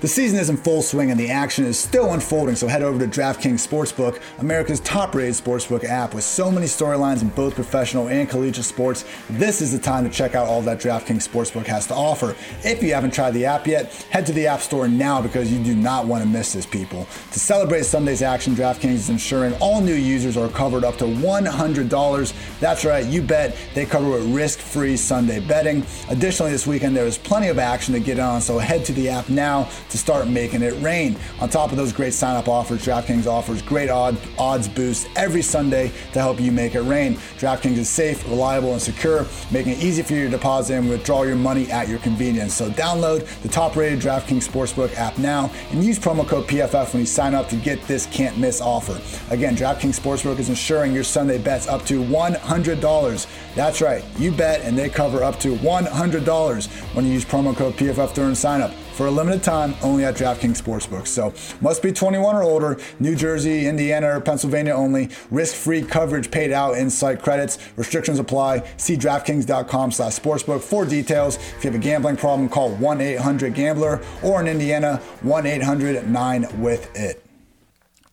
[0.01, 3.05] The season is in full swing and the action is still unfolding, so head over
[3.05, 6.15] to DraftKings Sportsbook, America's top rated sportsbook app.
[6.15, 10.11] With so many storylines in both professional and collegiate sports, this is the time to
[10.11, 12.37] check out all that DraftKings Sportsbook has to offer.
[12.63, 15.65] If you haven't tried the app yet, head to the App Store now because you
[15.65, 17.09] do not want to miss this, people.
[17.33, 22.61] To celebrate Sunday's action, DraftKings is ensuring all new users are covered up to $100.
[22.61, 25.85] That's right, you bet they cover with risk free Sunday betting.
[26.09, 29.09] Additionally, this weekend there is plenty of action to get on, so head to the
[29.09, 31.17] app now to start making it rain.
[31.41, 35.43] On top of those great sign up offers, DraftKings offers great odd, odds boosts every
[35.43, 37.15] Sunday to help you make it rain.
[37.39, 41.23] DraftKings is safe, reliable, and secure, making it easy for you to deposit and withdraw
[41.23, 42.55] your money at your convenience.
[42.55, 47.01] So download the top rated DraftKings Sportsbook app now and use promo code PFF when
[47.01, 49.01] you sign up to get this can't miss offer.
[49.33, 53.27] Again, DraftKings Sportsbook is ensuring your Sunday bets up to $100.
[53.55, 57.75] That's right, you bet and they cover up to $100 when you use promo code
[57.75, 58.73] PFF during sign up.
[58.99, 61.07] For a limited time only at DraftKings Sportsbook.
[61.07, 65.11] So must be 21 or older, New Jersey, Indiana, or Pennsylvania only.
[65.31, 67.59] Risk-free coverage paid out in site credits.
[67.77, 68.69] Restrictions apply.
[68.77, 71.37] See DraftKings.com slash sportsbook for details.
[71.37, 77.28] If you have a gambling problem, call 1-800-GAMBLER or in Indiana, 1-800-9-WITH-IT.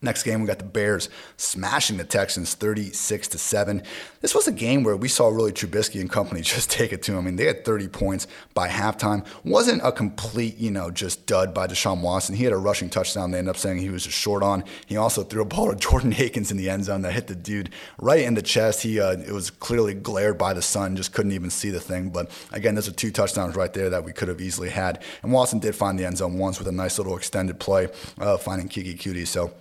[0.06, 3.82] Next game, we got the Bears smashing the Texans 36 to 7.
[4.20, 7.12] This was a game where we saw really Trubisky and company just take it to
[7.12, 7.18] them.
[7.18, 9.26] I mean, they had 30 points by halftime.
[9.42, 12.36] Wasn't a complete, you know, just dud by Deshaun Watson.
[12.36, 14.62] He had a rushing touchdown they ended up saying he was just short on.
[14.86, 17.34] He also threw a ball to Jordan Akins in the end zone that hit the
[17.34, 18.82] dude right in the chest.
[18.82, 22.10] He uh, it was clearly glared by the sun, just couldn't even see the thing.
[22.10, 25.02] But again, those are two touchdowns right there that we could have easily had.
[25.24, 27.88] And Watson did find the end zone once with a nice little extended play,
[28.20, 29.26] uh, finding Keke Coutee.
[29.26, 29.52] So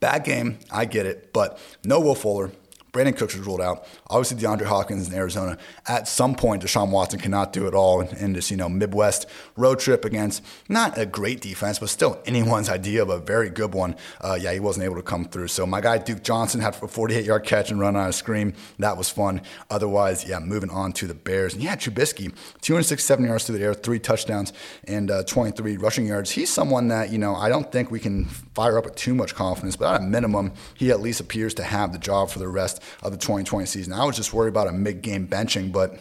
[0.00, 2.52] Bad game, I get it, but no Will Fuller,
[2.96, 3.86] Brandin Cooks was ruled out.
[4.08, 5.58] Obviously, DeAndre Hopkins in Arizona.
[5.86, 9.26] At some point, Deshaun Watson cannot do it all in, in, this, you know, Midwest
[9.54, 13.74] road trip against not a great defense, but still anyone's idea of a very good
[13.74, 13.96] one.
[14.22, 15.48] Uh, yeah, he wasn't able to come through.
[15.48, 18.54] So my guy Duke Johnson had a 48-yard catch and run on a screen.
[18.78, 19.42] That was fun.
[19.68, 21.52] Otherwise, yeah, moving on to the Bears.
[21.52, 24.54] And yeah, Trubisky, 267 yards through the air, three touchdowns,
[24.84, 26.30] and uh, 23 rushing yards.
[26.30, 29.34] He's someone that you know I don't think we can fire up with too much
[29.34, 32.48] confidence, but at a minimum, he at least appears to have the job for the
[32.48, 33.92] rest of the 2020 season.
[33.92, 35.98] I was just worried about a mid game benching, but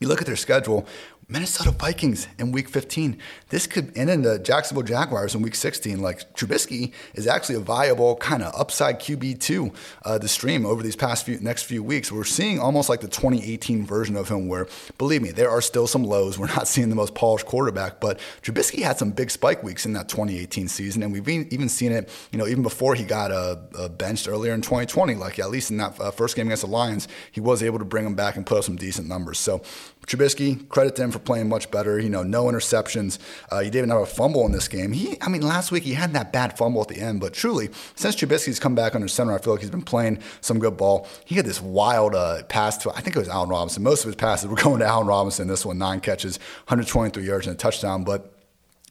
[0.00, 0.86] you look at their schedule,
[1.30, 3.18] Minnesota Vikings in week 15.
[3.50, 6.00] This could end in the Jacksonville Jaguars in week 16.
[6.00, 9.74] Like Trubisky is actually a viable kind of upside QB2
[10.06, 12.10] uh, the stream over these past few next few weeks.
[12.10, 15.86] We're seeing almost like the 2018 version of him where, believe me, there are still
[15.86, 16.38] some lows.
[16.38, 19.92] We're not seeing the most polished quarterback, but Trubisky had some big spike weeks in
[19.92, 21.02] that 2018 season.
[21.02, 24.54] And we've even seen it, you know, even before he got uh, uh, benched earlier
[24.54, 25.16] in 2020.
[25.16, 27.84] Like at least in that uh, first game against the Lions, he was able to
[27.84, 29.38] bring him back and put up some decent numbers.
[29.38, 29.60] So
[30.06, 31.98] Trubisky, credit to him for playing much better.
[31.98, 33.18] You know, no interceptions.
[33.50, 34.92] Uh, he didn't have a fumble in this game.
[34.92, 37.70] He, I mean, last week he had that bad fumble at the end, but truly,
[37.94, 41.06] since Trubisky's come back under center, I feel like he's been playing some good ball.
[41.24, 43.82] He had this wild uh, pass to, I think it was Allen Robinson.
[43.82, 45.48] Most of his passes were going to Allen Robinson.
[45.48, 48.37] This one, nine catches, 123 yards and a touchdown, but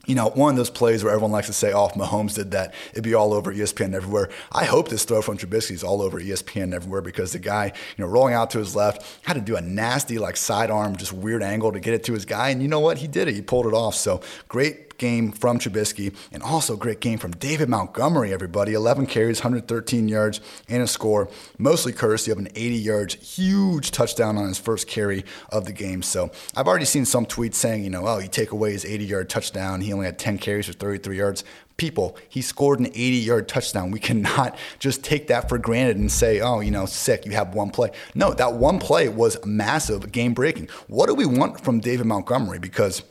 [0.08, 2.52] you know, one of those plays where everyone likes to say, oh, if Mahomes did
[2.52, 4.30] that, it'd be all over ESPN everywhere.
[4.54, 8.04] I hope this throw from Trubisky is all over ESPN everywhere because the guy, you
[8.04, 11.43] know, rolling out to his left had to do a nasty, like, sidearm, just weird
[11.43, 12.50] angle to get it to his guy.
[12.50, 13.00] And you know what?
[13.00, 13.36] He did it.
[13.36, 13.96] He pulled it off.
[13.96, 18.74] So great game from Trubisky, and also great game from David Montgomery, everybody.
[18.74, 21.30] 11 carries, 113 yards, and a score.
[21.58, 26.02] Mostly courtesy of an 80 yards, huge touchdown on his first carry of the game.
[26.02, 29.06] So I've already seen some tweets saying, you know, oh, you take away his 80
[29.06, 29.82] yard touchdown.
[29.82, 31.44] He only had 10 carries for 33 yards
[31.78, 32.18] people.
[32.28, 33.92] He scored an 80 yard touchdown.
[33.92, 37.56] We cannot just take that for granted and say, oh, you know, sick, you have
[37.56, 37.92] one play.
[38.14, 40.70] No, that one play was massive, game breaking.
[40.88, 42.60] What do we want from David Montgomery?
[42.60, 43.04] Because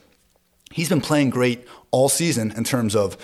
[0.73, 3.17] he's been playing great all season in terms of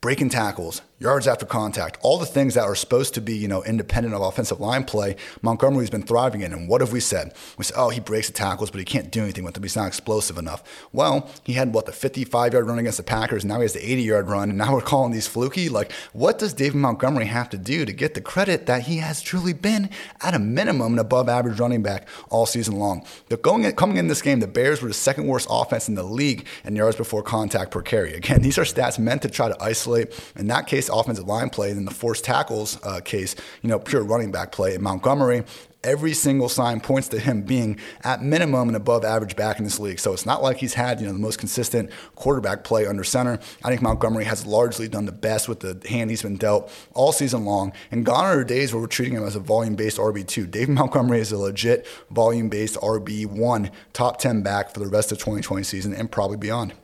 [0.00, 3.64] breaking tackles, yards after contact, all the things that are supposed to be, you know,
[3.64, 6.52] independent of offensive line play, Montgomery's been thriving in.
[6.52, 7.32] And what have we said?
[7.56, 9.62] We said, oh, he breaks the tackles, but he can't do anything with them.
[9.62, 10.62] He's not explosive enough.
[10.92, 13.46] Well, he had what the 55 yard run against the Packers.
[13.46, 15.70] Now he has the 80 yard run, and now we're calling these fluky.
[15.70, 19.22] Like, what does David Montgomery have to do to get the credit that he has
[19.22, 19.88] truly been
[20.20, 23.06] at a minimum an above average running back all season long?
[23.40, 26.02] Going in, coming in this game, the Bears were the second worst offense in the
[26.02, 28.12] league in yards before contact per carry.
[28.12, 30.12] Again, these are stats meant to try to isolate.
[30.36, 31.70] In that case, offensive line play.
[31.70, 34.74] In the forced tackles uh, case, you know, pure running back play.
[34.74, 35.44] In Montgomery,
[35.82, 39.78] every single sign points to him being at minimum an above average back in this
[39.78, 39.98] league.
[39.98, 43.38] So it's not like he's had, you know, the most consistent quarterback play under center.
[43.64, 47.12] I think Montgomery has largely done the best with the hand he's been dealt all
[47.12, 47.72] season long.
[47.90, 50.50] And gone are days where we're treating him as a volume based RB2.
[50.50, 55.18] David Montgomery is a legit volume based RB1 top 10 back for the rest of
[55.18, 56.74] 2020 season and probably beyond.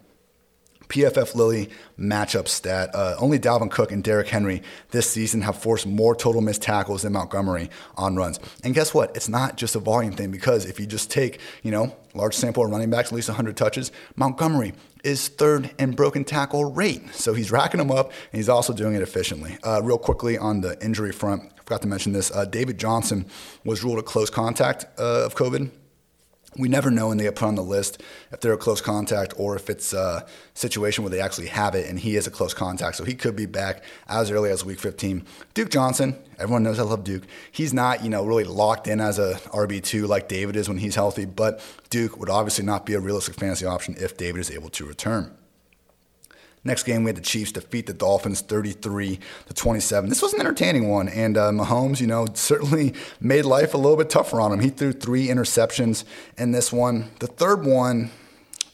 [0.88, 2.90] PFF Lily matchup stat.
[2.94, 7.02] Uh, only Dalvin Cook and Derrick Henry this season have forced more total missed tackles
[7.02, 8.38] than Montgomery on runs.
[8.64, 9.14] And guess what?
[9.16, 12.64] It's not just a volume thing because if you just take, you know, large sample
[12.64, 14.72] of running backs, at least 100 touches, Montgomery
[15.04, 17.02] is third in broken tackle rate.
[17.14, 19.58] So he's racking them up and he's also doing it efficiently.
[19.62, 22.30] Uh, real quickly on the injury front, I forgot to mention this.
[22.30, 23.26] Uh, David Johnson
[23.64, 25.70] was ruled a close contact uh, of COVID
[26.58, 29.34] we never know when they get put on the list if they're a close contact
[29.36, 32.54] or if it's a situation where they actually have it and he is a close
[32.54, 32.96] contact.
[32.96, 35.24] So he could be back as early as week 15.
[35.54, 37.24] Duke Johnson, everyone knows I love Duke.
[37.50, 40.94] He's not, you know, really locked in as a RB2 like David is when he's
[40.94, 44.70] healthy, but Duke would obviously not be a realistic fantasy option if David is able
[44.70, 45.36] to return.
[46.66, 50.10] Next game, we had the Chiefs defeat the Dolphins 33 to 27.
[50.10, 53.96] This was an entertaining one, and uh, Mahomes, you know, certainly made life a little
[53.96, 54.58] bit tougher on him.
[54.58, 56.02] He threw three interceptions
[56.36, 57.12] in this one.
[57.20, 58.10] The third one,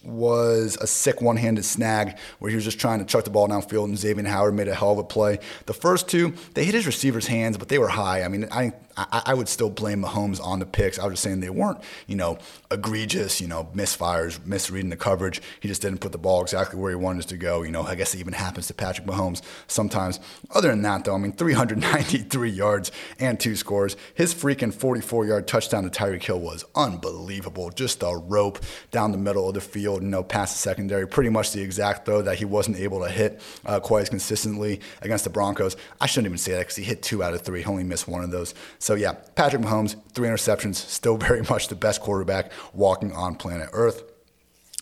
[0.04, 3.46] was a sick one handed snag where he was just trying to chuck the ball
[3.46, 5.38] downfield and Xavier Howard made a hell of a play.
[5.66, 8.24] The first two, they hit his receiver's hands, but they were high.
[8.24, 10.98] I mean, I I, I, would still blame Mahomes on the picks.
[10.98, 12.38] I was just saying they weren't, you know,
[12.70, 15.40] egregious, you know, misfires, misreading the coverage.
[15.60, 17.62] He just didn't put the ball exactly where he wanted to go.
[17.62, 20.20] You know, I guess it even happens to Patrick Mahomes sometimes.
[20.50, 23.96] Other than that, though, I mean, 393 yards and two scores.
[24.14, 27.70] His freaking 44 yard touchdown to Tyreek Hill was unbelievable.
[27.70, 28.58] Just a rope
[28.90, 31.06] down the middle of the field, you know, past the secondary.
[31.06, 34.80] Pretty much the exact throw that he wasn't able to hit uh, quite as consistently
[35.00, 35.76] against the Broncos.
[36.00, 37.62] I shouldn't even say that because he hit two out of three.
[37.62, 38.54] He only missed one of those.
[38.82, 43.68] So, yeah, Patrick Mahomes, three interceptions, still very much the best quarterback walking on planet
[43.72, 44.02] Earth.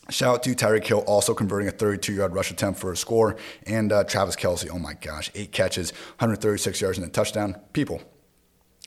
[0.09, 3.37] Shout out to Tyreek Hill also converting a 32 yard rush attempt for a score.
[3.67, 7.61] And uh, Travis Kelce, oh my gosh, eight catches, 136 yards and a touchdown.
[7.75, 8.01] People,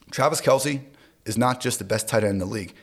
[0.10, 0.82] Travis Kelce
[1.26, 2.74] is not just the best tight end in the league.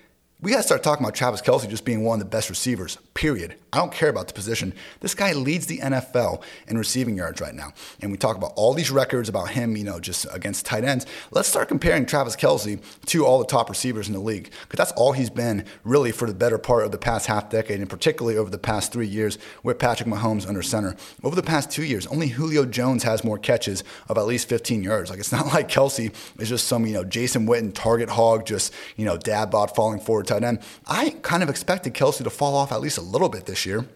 [0.42, 2.96] We got to start talking about Travis Kelce just being one of the best receivers,
[3.12, 3.56] period.
[3.74, 4.72] I don't care about the position.
[5.00, 7.74] This guy leads the NFL in receiving yards right now.
[8.00, 11.04] And we talk about all these records about him, you know, just against tight ends.
[11.30, 14.92] Let's start comparing Travis Kelce to all the top receivers in the league, because that's
[14.92, 18.38] all he's been really for the better part of the past half decade, and particularly
[18.38, 20.96] over the past three years with Patrick Mahomes under center.
[21.22, 24.82] Over the past two years, only Julio Jones has more catches of at least 15
[24.82, 25.10] yards.
[25.10, 28.72] Like, it's not like Kelce is just some, you know, Jason Witten target hog, just,
[28.96, 30.60] you know, dad bod falling forward tight end.
[30.86, 33.86] I kind of expected Kelce to fall off at least a little bit this year.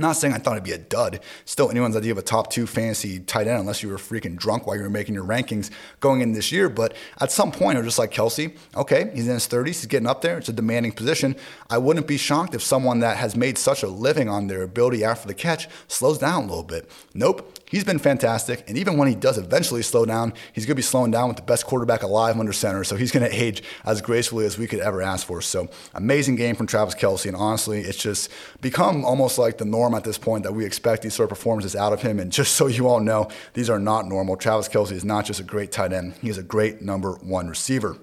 [0.00, 1.20] Not saying I thought it'd be a dud.
[1.44, 4.66] Still, anyone's idea of a top two fantasy tight end, unless you were freaking drunk
[4.66, 5.70] while you were making your rankings
[6.00, 6.70] going in this year.
[6.70, 8.56] But at some point, was just like Kelce.
[8.74, 10.38] okay, he's in his 30s, he's getting up there.
[10.38, 11.36] It's a demanding position.
[11.68, 15.04] I wouldn't be shocked if someone that has made such a living on their ability
[15.04, 16.90] after the catch slows down a little bit.
[17.12, 18.64] Nope, He's been fantastic.
[18.68, 21.36] And even when he does eventually slow down, he's going to be slowing down with
[21.36, 22.82] the best quarterback alive under center.
[22.82, 25.40] So he's going to age as gracefully as we could ever ask for.
[25.40, 27.26] So amazing game from Travis Kelce.
[27.26, 28.28] And honestly, it's just
[28.60, 31.76] become almost like the norm at this point that we expect these sort of performances
[31.76, 32.18] out of him.
[32.18, 34.36] And just so you all know, these are not normal.
[34.36, 37.48] Travis Kelce is not just a great tight end, he is a great number one
[37.48, 37.96] receiver.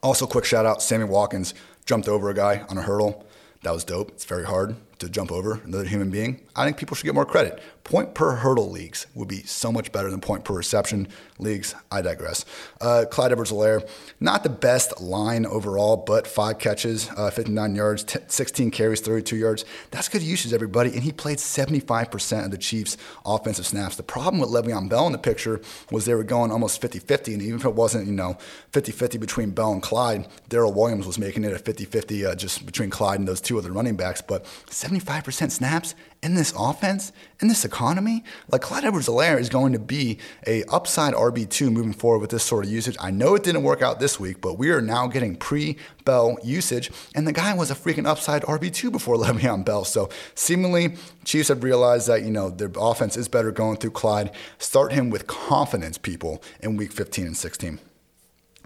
[0.00, 1.54] Also, quick shout out Sammy Watkins
[1.86, 3.26] jumped over a guy on a hurdle.
[3.62, 4.10] That was dope.
[4.10, 6.40] It's very hard to jump over another human being.
[6.54, 7.60] I think people should get more credit.
[7.90, 11.08] Point per hurdle leagues would be so much better than point per reception
[11.40, 11.74] leagues.
[11.90, 12.44] I digress.
[12.80, 13.84] Uh, Clyde Edwards Helaire,
[14.20, 19.34] not the best line overall, but five catches, uh, 59 yards, t- 16 carries, 32
[19.34, 19.64] yards.
[19.90, 20.92] That's good usage, everybody.
[20.92, 23.96] And he played 75% of the Chiefs' offensive snaps.
[23.96, 27.32] The problem with Le'Veon Bell in the picture was they were going almost 50 50.
[27.32, 28.38] And even if it wasn't, you know,
[28.70, 32.34] 50 50 between Bell and Clyde, Darrel Williams was making it a 50 50 uh,
[32.36, 34.22] just between Clyde and those two other running backs.
[34.22, 39.78] But 75% snaps in this offense, in this economy, like Clyde Edwards-Helaire is going to
[39.78, 42.96] be a upside RB2 moving forward with this sort of usage.
[43.00, 46.90] I know it didn't work out this week, but we are now getting pre-Bell usage,
[47.14, 49.84] and the guy was a freaking upside RB2 before Le'Veon Bell.
[49.84, 54.30] So seemingly, Chiefs have realized that, you know, their offense is better going through Clyde.
[54.58, 57.80] Start him with confidence, people, in week 15 and 16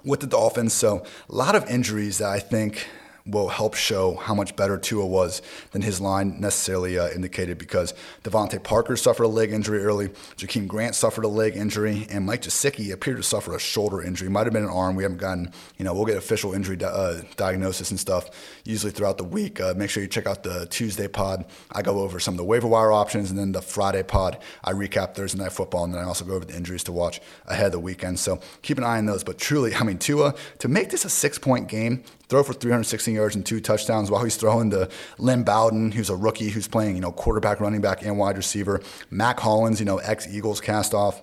[0.05, 0.73] with the Dolphins.
[0.73, 2.87] So a lot of injuries that I think
[3.27, 7.95] will help show how much better Tua was than his line necessarily uh, indicated because
[8.23, 12.43] DeVante Parker suffered a leg injury early, Jakeem Grant suffered a leg injury, and Mike
[12.43, 14.29] Gesicki appeared to suffer a shoulder injury.
[14.29, 14.95] Might have been an arm.
[14.95, 18.29] We haven't gotten, you know, we'll get official injury di- uh, diagnosis and stuff
[18.67, 19.59] usually throughout the week.
[19.59, 21.47] Uh, make sure you check out the Tuesday pod.
[21.73, 24.73] I go over some of the waiver wire options, and then the Friday pod, I
[24.73, 27.67] recap Thursday Night Football, and then I also go over the injuries to watch ahead
[27.67, 28.19] of the weekend.
[28.19, 29.25] So keep an eye on those.
[29.25, 33.15] But truly, I mean, Tua, to make this a six point game, throw for 316
[33.15, 36.95] yards and two touchdowns while he's throwing to Lynn Bowden, who's a rookie who's playing,
[36.95, 38.81] you know, quarterback, running back, and wide receiver.
[39.11, 41.23] Mack Hollins, you know, ex Eagles cast off.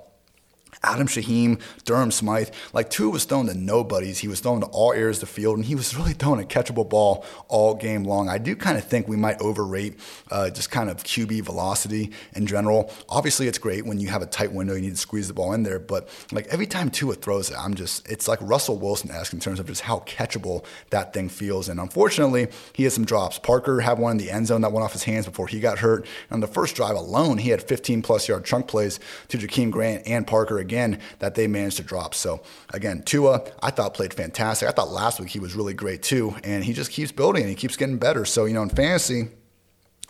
[0.83, 4.19] Adam Shaheen, Durham Smythe, like Tua was thrown to nobodies.
[4.19, 6.47] He was thrown to all areas of the field, and he was really throwing a
[6.47, 8.29] catchable ball all game long.
[8.29, 9.99] I do kind of think we might overrate
[10.31, 12.91] uh, just kind of QB velocity in general.
[13.09, 15.53] Obviously, it's great when you have a tight window, you need to squeeze the ball
[15.53, 19.11] in there, but like every time Tua throws it, I'm just, it's like Russell Wilson
[19.11, 21.69] esque in terms of just how catchable that thing feels.
[21.69, 23.37] And unfortunately, he had some drops.
[23.37, 25.79] Parker had one in the end zone that went off his hands before he got
[25.79, 26.01] hurt.
[26.29, 29.69] And on the first drive alone, he had 15 plus yard chunk plays to Jakeem
[29.69, 30.70] Grant and Parker again
[31.19, 32.15] that they managed to drop.
[32.15, 32.41] So
[32.73, 34.67] again, Tua, I thought played fantastic.
[34.67, 37.49] I thought last week he was really great too, and he just keeps building and
[37.49, 38.25] he keeps getting better.
[38.25, 39.29] So you know, in fantasy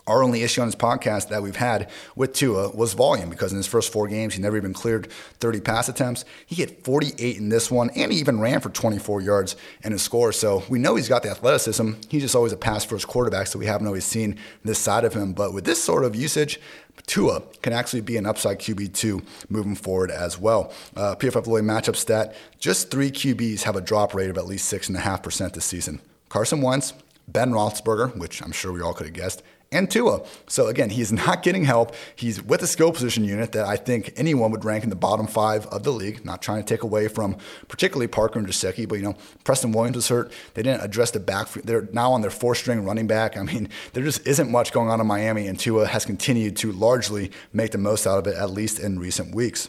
[0.06, 3.56] our only issue on this podcast that we've had with Tua was volume because in
[3.56, 5.10] his first four games, he never even cleared
[5.40, 6.24] 30 pass attempts.
[6.46, 10.02] He hit 48 in this one, and he even ran for 24 yards in his
[10.02, 10.32] score.
[10.32, 11.92] So we know he's got the athleticism.
[12.08, 15.14] He's just always a pass first quarterback, so we haven't always seen this side of
[15.14, 15.32] him.
[15.32, 16.58] But with this sort of usage,
[17.06, 20.72] Tua can actually be an upside QB2 moving forward as well.
[20.96, 24.72] Uh, PFF Lloyd matchup stat just three QBs have a drop rate of at least
[24.72, 26.94] 6.5% this season Carson Wentz,
[27.28, 30.22] Ben Roethlisberger, which I'm sure we all could have guessed, and Tua.
[30.48, 31.94] So again, he's not getting help.
[32.14, 35.26] He's with a skill position unit that I think anyone would rank in the bottom
[35.26, 36.24] five of the league.
[36.24, 37.36] Not trying to take away from
[37.68, 40.32] particularly Parker and Gesicki, but you know, Preston Williams was hurt.
[40.54, 41.48] They didn't address the back.
[41.52, 43.36] They're now on their four string running back.
[43.36, 46.72] I mean, there just isn't much going on in Miami, and Tua has continued to
[46.72, 49.68] largely make the most out of it, at least in recent weeks.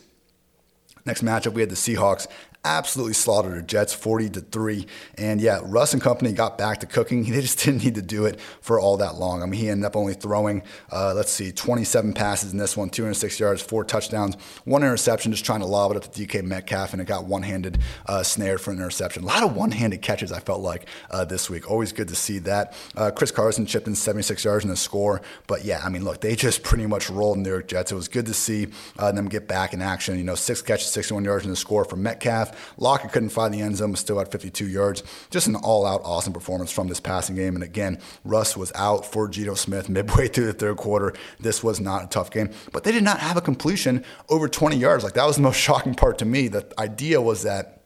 [1.05, 2.27] Next matchup, we had the Seahawks
[2.65, 4.87] absolutely slaughtered the Jets 40 to 3.
[5.17, 7.23] And yeah, Russ and company got back to cooking.
[7.33, 9.41] They just didn't need to do it for all that long.
[9.41, 10.61] I mean, he ended up only throwing,
[10.91, 14.35] uh, let's see, 27 passes in this one, 206 yards, four touchdowns,
[14.65, 17.41] one interception, just trying to lob it up to DK Metcalf, and it got one
[17.41, 19.23] handed uh, snared for an interception.
[19.23, 21.69] A lot of one handed catches, I felt like, uh, this week.
[21.71, 22.75] Always good to see that.
[22.95, 25.21] Uh, Chris Carson chipped in 76 yards in the score.
[25.47, 27.91] But yeah, I mean, look, they just pretty much rolled New York Jets.
[27.91, 28.67] It was good to see
[28.99, 30.17] uh, them get back in action.
[30.17, 32.52] You know, six catches, 61 yards in the score for Metcalf.
[32.77, 35.03] Lockett couldn't find the end zone, but still had 52 yards.
[35.29, 37.55] Just an all out awesome performance from this passing game.
[37.55, 41.13] And again, Russ was out for Geno Smith midway through the third quarter.
[41.39, 44.77] This was not a tough game, but they did not have a completion over 20
[44.77, 45.03] yards.
[45.03, 46.47] Like that was the most shocking part to me.
[46.47, 47.82] The idea was that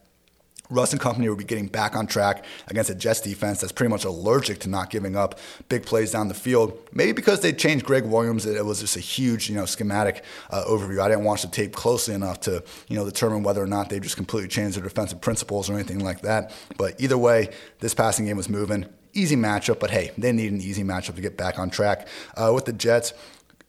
[0.70, 3.90] Russ and company would be getting back on track against a Jets defense that's pretty
[3.90, 5.38] much allergic to not giving up
[5.68, 6.78] big plays down the field.
[6.92, 10.64] Maybe because they changed Gregg Williams, it was just a huge, you know, schematic uh,
[10.68, 11.00] overview.
[11.00, 14.00] I didn't watch the tape closely enough to, you know, determine whether or not they
[14.00, 16.52] just completely changed their defensive principles or anything like that.
[16.76, 17.50] But either way,
[17.80, 18.86] this passing game was moving.
[19.14, 22.06] Easy matchup, but hey, they need an easy matchup to get back on track.
[22.36, 23.14] Uh, with the Jets,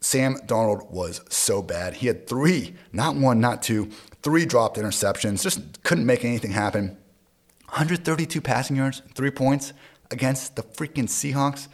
[0.02, 1.96] Sam Darnold was so bad.
[1.96, 3.90] He had three, not one, not two,
[4.22, 6.98] three dropped interceptions, just couldn't make anything happen.
[7.70, 9.74] 132 passing yards, three points
[10.12, 11.68] against the freaking Seahawks.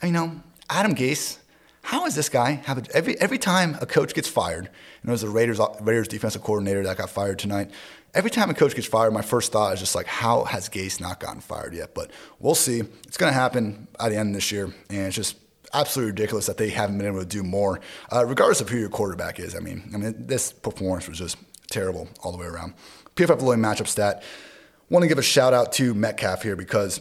[0.00, 0.40] I know,
[0.70, 1.38] Adam Gase,
[1.82, 5.10] how is this guy have a, every every time a coach gets fired, and it
[5.10, 7.70] was the Raiders Raiders defensive coordinator that got fired tonight.
[8.14, 11.00] Every time a coach gets fired, my first thought is just like, how has Gase
[11.00, 11.94] not gotten fired yet?
[11.94, 12.80] But we'll see.
[13.06, 15.36] It's going to happen at the end of this year, and it's just
[15.72, 17.80] absolutely ridiculous that they haven't been able to do more,
[18.12, 19.56] uh, regardless of who your quarterback is.
[19.56, 21.38] I mean, I mean, this performance was just
[21.72, 22.74] terrible all the way around.
[23.16, 24.22] PFF Lloyd matchup stat.
[24.88, 27.00] Want to give a shout out to Metcalf here because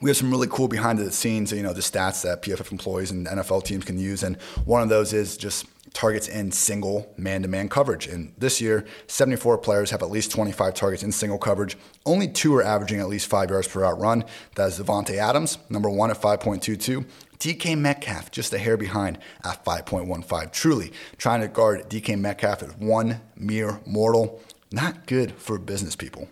[0.00, 3.10] we have some really cool behind the scenes, you know, the stats that PFF employees
[3.10, 4.22] and NFL teams can use.
[4.22, 8.06] And one of those is just targets in single man to man coverage.
[8.08, 11.78] And this year, 74 players have at least 25 targets in single coverage.
[12.04, 14.24] Only two are averaging at least five yards per route run.
[14.56, 17.06] That is Davante Adams, number one at 5.22.
[17.38, 20.52] DK Metcalf, just a hair behind at 5.15.
[20.52, 24.40] Truly, trying to guard DK Metcalf as one mere mortal,
[24.72, 26.28] not good for business people.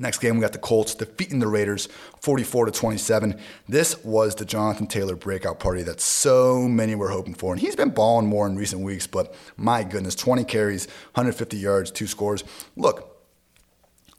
[0.00, 1.86] Next game, we got the Colts defeating the Raiders
[2.22, 3.38] 44 to 27.
[3.68, 7.52] This was the Jonathan Taylor breakout party that so many were hoping for.
[7.52, 11.90] And he's been balling more in recent weeks, but my goodness, 20 carries, 150 yards,
[11.90, 12.44] two scores.
[12.76, 13.09] Look,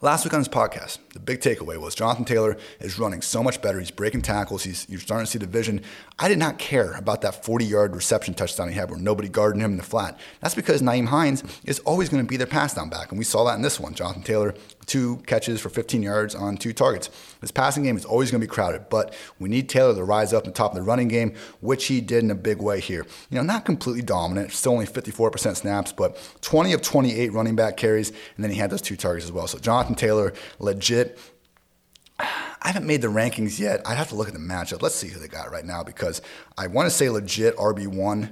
[0.03, 3.61] Last week on this podcast, the big takeaway was Jonathan Taylor is running so much
[3.61, 3.77] better.
[3.77, 4.63] He's breaking tackles.
[4.63, 5.83] He's you're starting to see the vision.
[6.17, 9.69] I did not care about that 40-yard reception touchdown he had where nobody guarded him
[9.69, 10.19] in the flat.
[10.39, 13.23] That's because Nyheim Hines is always going to be their pass down back, and we
[13.23, 13.93] saw that in this one.
[13.93, 14.55] Jonathan Taylor
[14.85, 17.09] two catches for 15 yards on two targets.
[17.39, 20.33] This passing game is always going to be crowded, but we need Taylor to rise
[20.33, 23.05] up the top of the running game, which he did in a big way here.
[23.29, 27.77] You know, not completely dominant, still only 54% snaps, but 20 of 28 running back
[27.77, 29.47] carries, and then he had those two targets as well.
[29.47, 31.17] So Jonathan Taylor, legit.
[32.19, 33.81] I haven't made the rankings yet.
[33.87, 34.83] I'd have to look at the matchup.
[34.83, 36.21] Let's see who they got right now because
[36.57, 38.29] I want to say legit RB1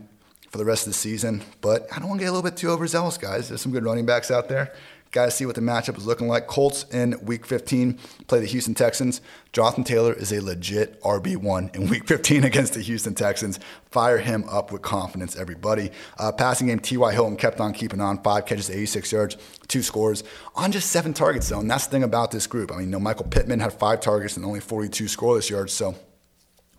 [0.50, 2.58] for the rest of the season, but I don't want to get a little bit
[2.58, 3.50] too overzealous, guys.
[3.50, 4.74] There's some good running backs out there.
[5.12, 6.46] Got to see what the matchup is looking like.
[6.46, 7.98] Colts in week 15
[8.28, 9.22] play the Houston Texans.
[9.52, 13.60] Jonathan Taylor is a legit RB1 in week 15 against the Houston Texans.
[13.90, 15.90] Fire him up with confidence, everybody.
[16.20, 17.12] Uh, passing game, T.Y.
[17.12, 18.22] Hilton kept on keeping on.
[18.22, 19.38] Five catches, 86 yards,
[19.68, 21.60] two scores on just seven targets, though.
[21.60, 22.72] And that's the thing about this group.
[22.72, 25.74] I mean, you know, Michael Pittman had five targets and only 42 scoreless yards.
[25.74, 25.96] So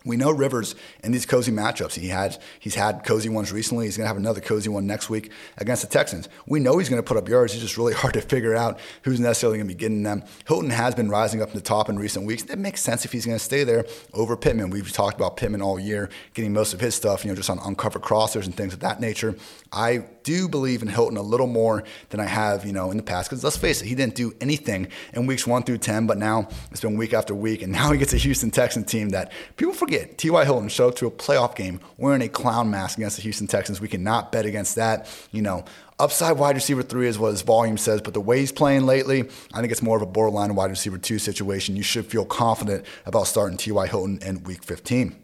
[0.03, 0.73] we know Rivers
[1.03, 1.93] in these cozy matchups.
[1.93, 3.85] He had he's had cozy ones recently.
[3.85, 6.27] He's going to have another cozy one next week against the Texans.
[6.47, 7.53] We know he's going to put up yards.
[7.53, 10.23] It's just really hard to figure out who's necessarily going to be getting them.
[10.47, 12.43] Hilton has been rising up to the top in recent weeks.
[12.43, 14.71] It makes sense if he's going to stay there over Pittman.
[14.71, 17.59] We've talked about Pittman all year, getting most of his stuff, you know, just on
[17.59, 19.35] uncovered crossers and things of that nature.
[19.71, 23.03] I do believe in Hilton a little more than I have, you know, in the
[23.03, 23.29] past.
[23.29, 26.49] Because let's face it, he didn't do anything in weeks one through ten, but now
[26.71, 29.73] it's been week after week, and now he gets a Houston Texan team that people
[29.73, 29.90] forget.
[30.17, 30.45] T.Y.
[30.45, 33.81] Hilton showed up to a playoff game wearing a clown mask against the Houston Texans.
[33.81, 35.07] We cannot bet against that.
[35.31, 35.65] You know,
[35.99, 39.29] upside wide receiver three is what his volume says, but the way he's playing lately,
[39.53, 41.75] I think it's more of a borderline wide receiver two situation.
[41.75, 43.87] You should feel confident about starting T.Y.
[43.87, 45.15] Hilton in week 15.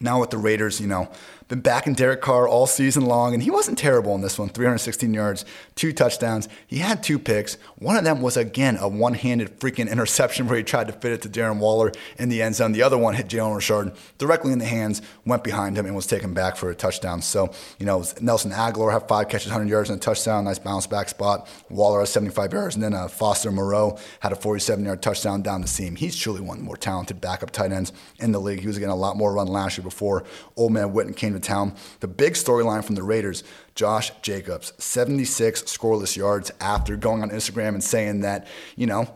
[0.00, 1.10] Now with the Raiders, you know,
[1.48, 5.12] been backing Derek Carr all season long, and he wasn't terrible in this one 316
[5.14, 5.44] yards,
[5.74, 6.46] two touchdowns.
[6.66, 7.54] He had two picks.
[7.78, 11.12] One of them was, again, a one handed freaking interception where he tried to fit
[11.12, 12.72] it to Darren Waller in the end zone.
[12.72, 16.06] The other one hit Jalen Richard directly in the hands, went behind him, and was
[16.06, 17.22] taken back for a touchdown.
[17.22, 20.44] So, you know, Nelson Agholor had five catches, 100 yards, and a touchdown.
[20.44, 21.48] Nice bounce back spot.
[21.70, 25.62] Waller has 75 yards, and then uh, Foster Moreau had a 47 yard touchdown down
[25.62, 25.96] the seam.
[25.96, 28.60] He's truly one of the more talented backup tight ends in the league.
[28.60, 30.24] He was getting a lot more run last year before
[30.56, 31.74] Old Man Witten came to town.
[32.00, 37.68] The big storyline from the Raiders Josh Jacobs, 76 scoreless yards after going on Instagram
[37.68, 39.14] and saying that, you know,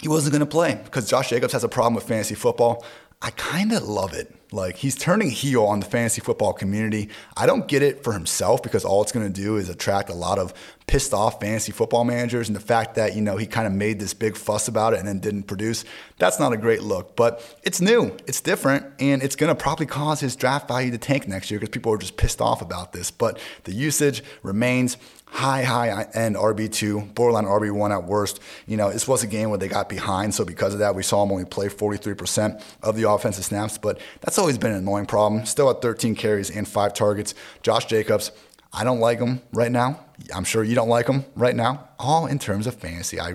[0.00, 2.84] he wasn't going to play because Josh Jacobs has a problem with fantasy football.
[3.22, 4.34] I kind of love it.
[4.54, 7.08] Like he's turning heel on the fantasy football community.
[7.36, 10.14] I don't get it for himself because all it's going to do is attract a
[10.14, 10.54] lot of
[10.86, 13.98] pissed off fantasy football managers and the fact that, you know, he kind of made
[13.98, 15.84] this big fuss about it and then didn't produce.
[16.18, 19.86] That's not a great look, but it's new, it's different, and it's going to probably
[19.86, 22.92] cause his draft value to tank next year because people are just pissed off about
[22.92, 23.10] this.
[23.10, 24.96] But the usage remains
[25.34, 28.40] high, high end RB2, borderline RB1 at worst.
[28.66, 31.02] You know, this was a game where they got behind, so because of that, we
[31.02, 35.06] saw him only play 43% of the offensive snaps, but that's always been an annoying
[35.06, 35.44] problem.
[35.44, 37.34] Still at 13 carries and five targets.
[37.62, 38.30] Josh Jacobs,
[38.72, 40.00] I don't like him right now.
[40.32, 41.88] I'm sure you don't like him right now.
[41.98, 43.18] All in terms of fantasy.
[43.18, 43.34] I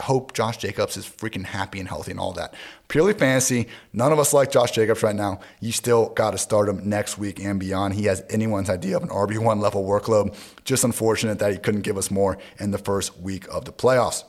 [0.00, 2.54] hope Josh Jacobs is freaking happy and healthy and all that.
[2.88, 3.68] Purely fantasy.
[3.92, 5.40] None of us like Josh Jacobs right now.
[5.60, 7.94] You still got to start him next week and beyond.
[7.94, 10.34] He has anyone's idea of an RB1 level workload.
[10.64, 14.24] Just unfortunate that he couldn't give us more in the first week of the playoffs.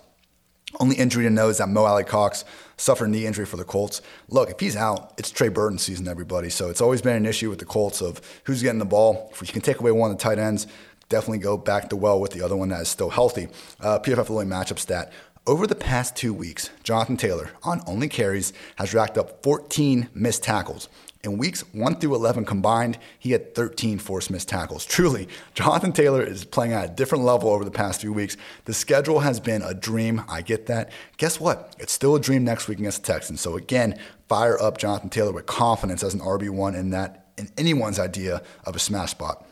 [0.79, 2.45] Only injury to know is that Mo Alie-Cox
[2.77, 4.01] suffered knee injury for the Colts.
[4.29, 6.49] Look, if he's out, it's Trey Burton season, everybody.
[6.49, 9.29] So it's always been an issue with the Colts of who's getting the ball.
[9.31, 10.65] If you can take away one of the tight ends,
[11.09, 13.47] definitely go back to well with the other one that is still healthy.
[13.79, 15.13] Uh, PFF Lily matchup stat.
[15.45, 20.41] Over the past two weeks, Jonathan Taylor, on only carries, has racked up 14 missed
[20.41, 20.87] tackles.
[21.21, 24.85] In weeks 1 through 11 combined, he had 13 forced missed tackles.
[24.85, 28.37] Truly, Jonathan Taylor is playing at a different level over the past few weeks.
[28.63, 30.23] The schedule has been a dream.
[30.29, 30.93] I get that.
[31.17, 31.75] Guess what?
[31.77, 33.41] It's still a dream next week against the Texans.
[33.41, 37.99] So, again, fire up Jonathan Taylor with confidence as an RB1 in that, in anyone's
[37.99, 39.45] idea of a smash spot.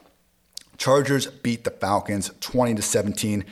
[0.77, 3.43] Chargers beat the Falcons 20 to 17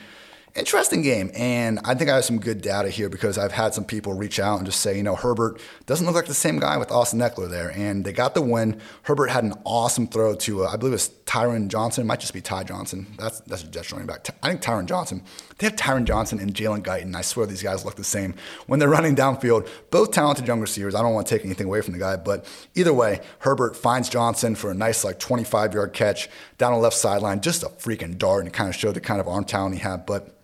[0.54, 1.30] interesting game.
[1.34, 4.40] And I think I have some good data here because I've had some people reach
[4.40, 7.20] out and just say, you know, Herbert doesn't look like the same guy with Austin
[7.20, 7.72] Ekeler there.
[7.74, 8.80] And they got the win.
[9.02, 12.02] Herbert had an awesome throw to, uh, I believe it was Tyron Johnson.
[12.02, 13.06] It might just be Ty Johnson.
[13.16, 14.26] That's that's a Jets running back.
[14.42, 15.22] I think Tyron Johnson.
[15.58, 17.14] They have Tyron Johnson and Jalen Guyton.
[17.14, 18.34] I swear these guys look the same
[18.66, 19.68] when they're running downfield.
[19.90, 20.94] Both talented young receivers.
[20.94, 24.08] I don't want to take anything away from the guy, but either way, Herbert finds
[24.08, 26.28] Johnson for a nice like 25 yard catch
[26.58, 27.40] down the left sideline.
[27.40, 30.06] Just a freaking dart and kind of showed the kind of arm talent he had.
[30.06, 30.39] But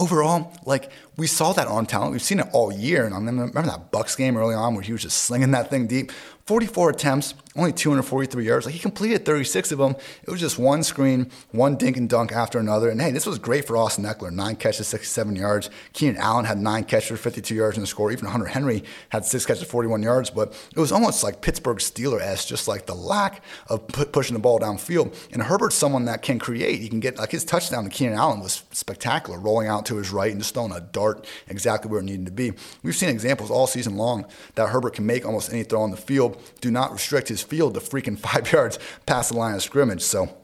[0.00, 2.12] overall, like we saw that on talent.
[2.12, 3.04] We've seen it all year.
[3.04, 5.86] And I remember that Bucks game early on where he was just slinging that thing
[5.86, 6.10] deep.
[6.46, 8.64] 44 attempts, only 243 yards.
[8.64, 9.96] Like he completed 36 of them.
[10.22, 12.90] It was just one screen, one dink and dunk after another.
[12.90, 14.30] And hey, this was great for Austin Ekeler.
[14.30, 15.68] Nine catches, 67 yards.
[15.92, 18.12] Keenan Allen had nine catches, 52 yards in the score.
[18.12, 20.30] Even Hunter Henry had six catches, 41 yards.
[20.30, 24.40] But it was almost like Pittsburgh Steeler s, just like the lack of pushing the
[24.40, 25.16] ball downfield.
[25.32, 26.80] And Herbert's someone that can create.
[26.80, 30.12] He can get like his touchdown to Keenan Allen was spectacular, rolling out to his
[30.12, 32.52] right and just throwing a dart exactly where it needed to be.
[32.84, 34.24] We've seen examples all season long
[34.54, 37.74] that Herbert can make almost any throw on the field do not restrict his field
[37.74, 40.02] to freaking five yards past the line of scrimmage.
[40.02, 40.36] So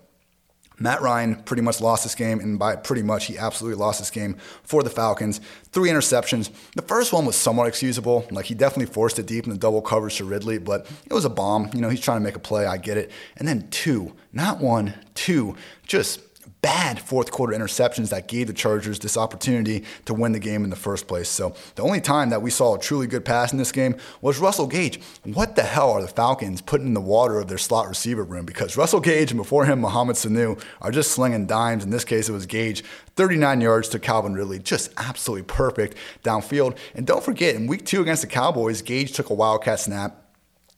[0.79, 4.11] Matt Ryan pretty much lost this game, and by pretty much, he absolutely lost this
[4.11, 5.41] game for the Falcons.
[5.73, 6.51] Three interceptions.
[6.75, 8.27] The first one was somewhat excusable.
[8.31, 11.25] Like, he definitely forced it deep in the double coverage to Ridley, but it was
[11.25, 11.71] a bomb.
[11.75, 12.67] You know, he's trying to make a play.
[12.67, 13.11] I get it.
[13.37, 16.21] And then two, not one, two, just
[16.67, 20.71] bad fourth quarter interceptions that gave the Chargers this opportunity to win the game in
[20.71, 21.29] the first place.
[21.29, 24.41] So the only time that we saw a truly good pass in this game was
[24.41, 24.99] Russell Gage.
[25.23, 28.47] What the hell are the Falcons putting in the water of their slot receiver room?
[28.47, 31.85] Because Russell Gage and before him Mohamed Sanu are just slinging dimes.
[31.85, 32.83] In this case, it was Gage,
[33.15, 36.77] 39 yards to Calvin Ridley, just absolutely perfect downfield.
[36.97, 40.21] And don't forget, in week two against the Cowboys, Gage took a wildcat snap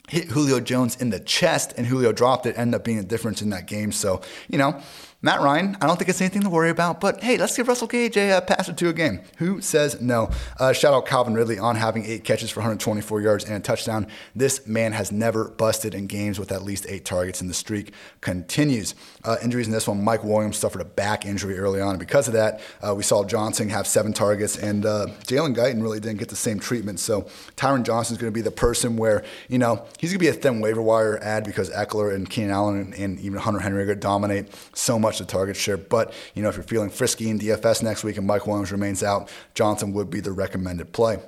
[0.08, 3.42] hit Julio Jones in the chest, and Julio dropped it, ended up being a difference
[3.42, 3.92] in that game.
[3.92, 4.80] So, you know,
[5.20, 7.88] Matt Ryan, I don't think it's anything to worry about, but hey, let's give Russell
[7.88, 9.18] Gage a uh, pass or two a game.
[9.38, 10.30] Who says no?
[10.60, 14.06] Uh, shout out Calvin Ridley on having eight catches for 124 yards and a touchdown.
[14.36, 17.92] This man has never busted in games with at least eight targets, and the streak
[18.20, 18.94] continues.
[19.24, 22.28] Uh, injuries in this one Mike Williams suffered a back injury early on, and because
[22.28, 26.20] of that, uh, we saw Johnson have seven targets, and uh, Jalen Guyton really didn't
[26.20, 27.00] get the same treatment.
[27.00, 27.22] So
[27.56, 30.28] Tyron Johnson is going to be the person where, you know, he's going to be
[30.28, 33.82] a thin waiver wire ad because Ekeler and Keenan Allen and, and even Hunter Henry
[33.82, 35.76] are going to dominate so much much the target share.
[35.76, 39.02] But, you know, if you're feeling frisky in DFS next week and Mike Williams remains
[39.02, 41.18] out, Johnson would be the recommended play.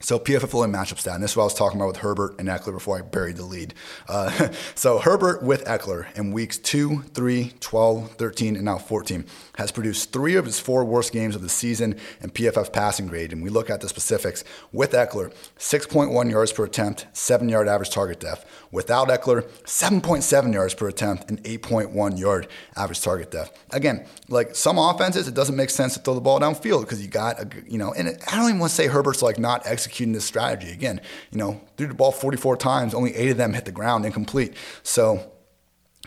[0.00, 2.36] So PFF only matchup stat, and this is what I was talking about with Herbert
[2.38, 3.74] and Ekeler before I buried the lead.
[4.08, 9.24] Uh, so Herbert with Ekeler in weeks 2, 3, 12, 13, and now 14
[9.58, 13.32] has produced three of his four worst games of the season in PFF passing grade.
[13.32, 17.90] And we look at the specifics with Ekeler, 6.1 yards per attempt, 7 yard average
[17.90, 18.46] target depth.
[18.70, 22.46] Without Ekeler, 7.7 yards per attempt and 8.1 yard
[22.76, 23.66] average target depth.
[23.70, 27.08] Again, like some offenses, it doesn't make sense to throw the ball downfield because you
[27.08, 30.12] got, a, you know, and I don't even want to say Herbert's like not executing
[30.12, 30.70] this strategy.
[30.70, 31.00] Again,
[31.32, 34.54] you know, threw the ball 44 times, only eight of them hit the ground incomplete.
[34.84, 35.32] So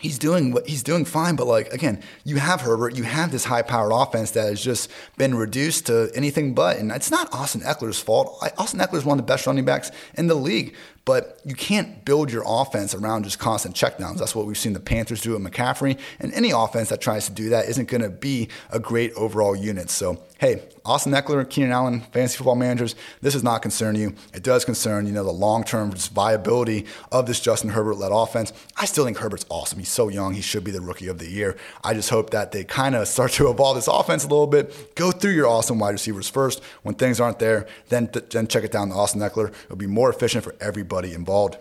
[0.02, 1.36] he's doing what he's doing fine.
[1.36, 5.34] But like again, you have Herbert, you have this high-powered offense that has just been
[5.34, 6.76] reduced to anything but.
[6.76, 8.36] And it's not Austin Ekeler's fault.
[8.58, 10.74] Austin Ekeler is one of the best running backs in the league.
[11.04, 14.18] But you can't build your offense around just constant checkdowns.
[14.18, 15.98] That's what we've seen the Panthers do with McCaffrey.
[16.20, 19.56] And any offense that tries to do that isn't going to be a great overall
[19.56, 19.90] unit.
[19.90, 24.12] So, hey, Austin Ekeler, Keenan Allen, fantasy football managers, this does not concern you.
[24.34, 28.52] It does concern, you know, the long-term viability of this Justin Herbert-led offense.
[28.76, 29.78] I still think Herbert's awesome.
[29.78, 30.34] He's so young.
[30.34, 31.56] He should be the rookie of the year.
[31.84, 34.96] I just hope that they kind of start to evolve this offense a little bit.
[34.96, 36.60] Go through your awesome wide receivers first.
[36.82, 39.52] When things aren't there, then, then check it down to Austin Ekeler.
[39.66, 41.56] It'll be more efficient for everybody involved.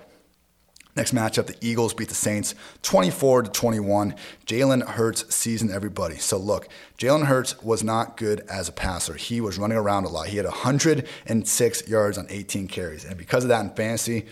[0.96, 4.16] Next matchup, the Eagles beat the Saints 24 to 21.
[4.46, 6.18] Jalen Hurts seasoned everybody.
[6.18, 6.68] So look,
[6.98, 9.14] Jalen Hurts was not good as a passer.
[9.14, 10.28] He was running around a lot.
[10.28, 13.06] He had 106 yards on 18 carries.
[13.06, 14.26] And because of that in fantasy,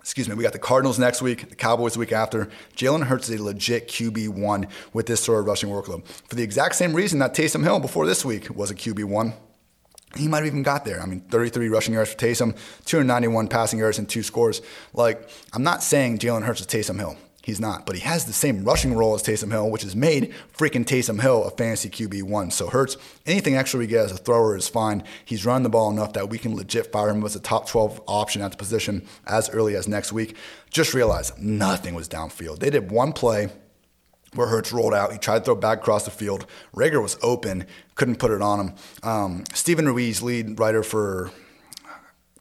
[0.00, 2.48] excuse me, we got the Cardinals next week, the Cowboys the week after.
[2.76, 6.06] Jalen Hurts is a legit QB1 with this sort of rushing workload.
[6.06, 9.32] For the exact same reason that Taysom Hill before this week was a QB1
[10.16, 11.00] he might have even got there.
[11.00, 14.62] I mean, 33 rushing yards for Taysom, 291 passing yards, and two scores.
[14.92, 17.16] Like, I'm not saying Jalen Hurts is Taysom Hill.
[17.44, 20.32] He's not, but he has the same rushing role as Taysom Hill, which has made
[20.56, 22.50] freaking Taysom Hill a fantasy QB1.
[22.52, 22.96] So Hurts,
[23.26, 25.02] anything extra we get as a thrower is fine.
[25.26, 28.00] He's running the ball enough that we can legit fire him as a top 12
[28.06, 30.36] option at the position as early as next week.
[30.70, 32.60] Just realize nothing was downfield.
[32.60, 33.50] They did one play
[34.34, 35.12] where Hurts rolled out.
[35.12, 36.46] He tried to throw back across the field.
[36.74, 38.74] Reagor was open, couldn't put it on him.
[39.02, 41.30] Um, Steven Ruiz, lead writer for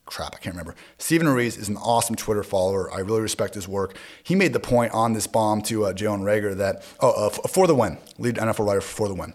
[0.06, 0.76] crap, I can't remember.
[0.98, 2.92] Steven Ruiz is an awesome Twitter follower.
[2.94, 3.98] I really respect his work.
[4.22, 7.66] He made the point on this bomb to uh, Jalen Reagor that, oh, uh, for
[7.66, 9.34] the win, lead NFL writer for the win.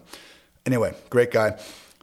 [0.65, 1.59] Anyway, great guy.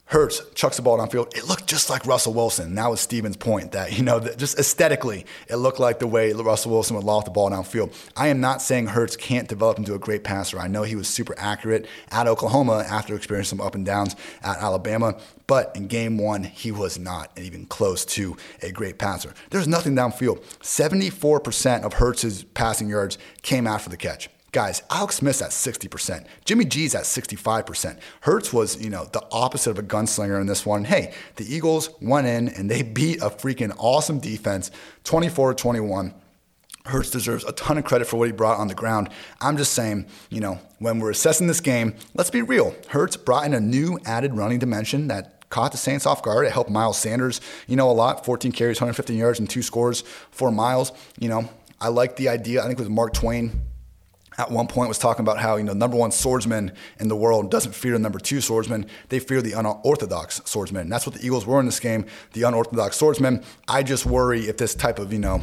[0.08, 1.36] Hurts chucks the ball downfield.
[1.36, 2.76] It looked just like Russell Wilson.
[2.76, 6.70] That was Steven's point that, you know, just aesthetically, it looked like the way Russell
[6.70, 7.92] Wilson would loft the ball downfield.
[8.16, 10.60] I am not saying Hurts can't develop into a great passer.
[10.60, 14.58] I know he was super accurate at Oklahoma after experiencing some up and downs at
[14.58, 19.34] Alabama, but in game one, he was not even close to a great passer.
[19.50, 20.40] There's nothing downfield.
[20.60, 24.28] 74% of Hurts's passing yards came after the catch.
[24.56, 26.24] Guys, Alex Smith's at 60%.
[26.46, 27.98] Jimmy G's at 65%.
[28.22, 30.84] Hurts was, you know, the opposite of a gunslinger in this one.
[30.84, 34.70] Hey, the Eagles went in and they beat a freaking awesome defense
[35.04, 36.14] 24 21.
[36.86, 39.10] Hurts deserves a ton of credit for what he brought on the ground.
[39.42, 42.74] I'm just saying, you know, when we're assessing this game, let's be real.
[42.88, 46.46] Hurts brought in a new added running dimension that caught the Saints off guard.
[46.46, 48.24] It helped Miles Sanders, you know, a lot.
[48.24, 50.00] 14 carries, 115 yards, and two scores
[50.30, 50.92] for Miles.
[51.18, 52.62] You know, I like the idea.
[52.62, 53.65] I think it was Mark Twain
[54.38, 57.50] at one point was talking about how you know number one swordsman in the world
[57.50, 58.86] doesn't fear the number two swordsman.
[59.08, 60.82] They fear the unorthodox swordsman.
[60.82, 63.42] And that's what the eagles were in this game the unorthodox swordsman.
[63.68, 65.42] I just worry if this type of you know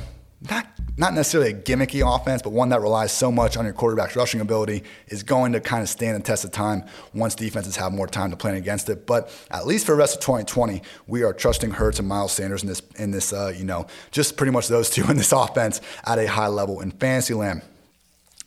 [0.49, 4.15] not not necessarily a gimmicky offense but one that relies so much on your quarterback's
[4.15, 6.83] rushing ability is going to kind of stand the test of time
[7.13, 9.07] once defenses have more time to plan against it.
[9.07, 12.61] But at least for the rest of 2020 we are trusting Hurts and Miles Sanders
[12.61, 15.81] in this in this uh, you know just pretty much those two in this offense
[16.05, 17.63] at a high level in fantasy land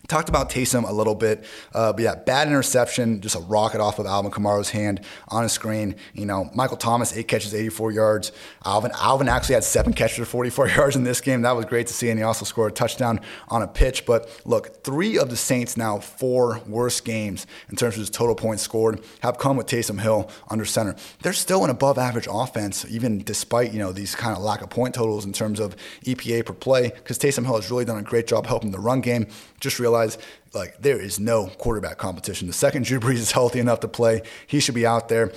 [0.09, 1.45] Talked about Taysom a little bit,
[1.75, 5.49] uh, but yeah, bad interception, just a rocket off of Alvin Kamara's hand on a
[5.49, 5.97] screen.
[6.15, 8.33] You know, Michael Thomas, eight catches, 84 yards.
[8.65, 11.43] Alvin Alvin actually had seven catches for 44 yards in this game.
[11.43, 14.07] That was great to see, and he also scored a touchdown on a pitch.
[14.07, 18.37] But look, three of the Saints' now four worst games in terms of his total
[18.37, 20.95] points scored have come with Taysom Hill under center.
[21.23, 24.95] They're still an above-average offense, even despite you know these kind of lack of point
[24.95, 28.29] totals in terms of EPA per play, because Taysom Hill has really done a great
[28.29, 29.27] job helping the run game.
[29.59, 30.19] Just realize realize
[30.55, 32.47] like there is no quarterback competition.
[32.47, 35.33] The second Drew Brees is healthy enough to play, he should be out there.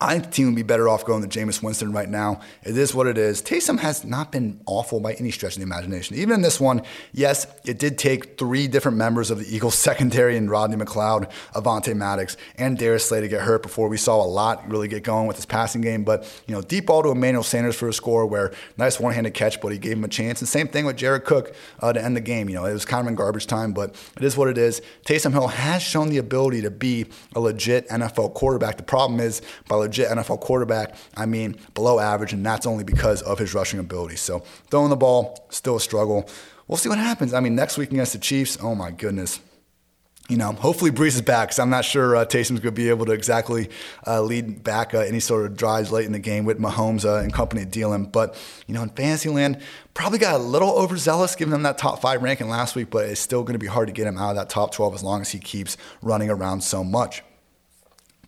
[0.00, 2.40] I think the team would be better off going to Jameis Winston right now.
[2.62, 3.40] It is what it is.
[3.42, 6.16] Taysom has not been awful by any stretch of the imagination.
[6.16, 6.82] Even in this one,
[7.12, 11.94] yes, it did take three different members of the Eagles secondary and Rodney McLeod, Avonte
[11.94, 15.26] Maddox, and Darius Slay to get hurt before we saw a lot really get going
[15.26, 16.04] with his passing game.
[16.04, 19.60] But, you know, deep ball to Emmanuel Sanders for a score where nice one-handed catch,
[19.60, 20.40] but he gave him a chance.
[20.40, 22.48] And same thing with Jared Cook uh, to end the game.
[22.48, 24.82] You know, it was kind of in garbage time, but it is what it is.
[25.06, 28.76] Taysom Hill has shown the ability to be a legit NFL quarterback.
[28.76, 33.22] The problem is by legit NFL quarterback, I mean below average, and that's only because
[33.22, 34.16] of his rushing ability.
[34.16, 36.28] So throwing the ball, still a struggle.
[36.66, 37.34] We'll see what happens.
[37.34, 39.40] I mean, next week against the Chiefs, oh my goodness
[40.30, 42.88] you know, hopefully Brees is back because I'm not sure uh, Taysom's going to be
[42.88, 43.68] able to exactly
[44.06, 47.22] uh, lead back uh, any sort of drives late in the game with Mahomes uh,
[47.22, 48.06] and company dealing.
[48.06, 48.34] But,
[48.66, 49.60] you know, in Fantasyland,
[49.92, 53.20] probably got a little overzealous giving him that top five ranking last week, but it's
[53.20, 55.20] still going to be hard to get him out of that top 12 as long
[55.20, 57.22] as he keeps running around so much.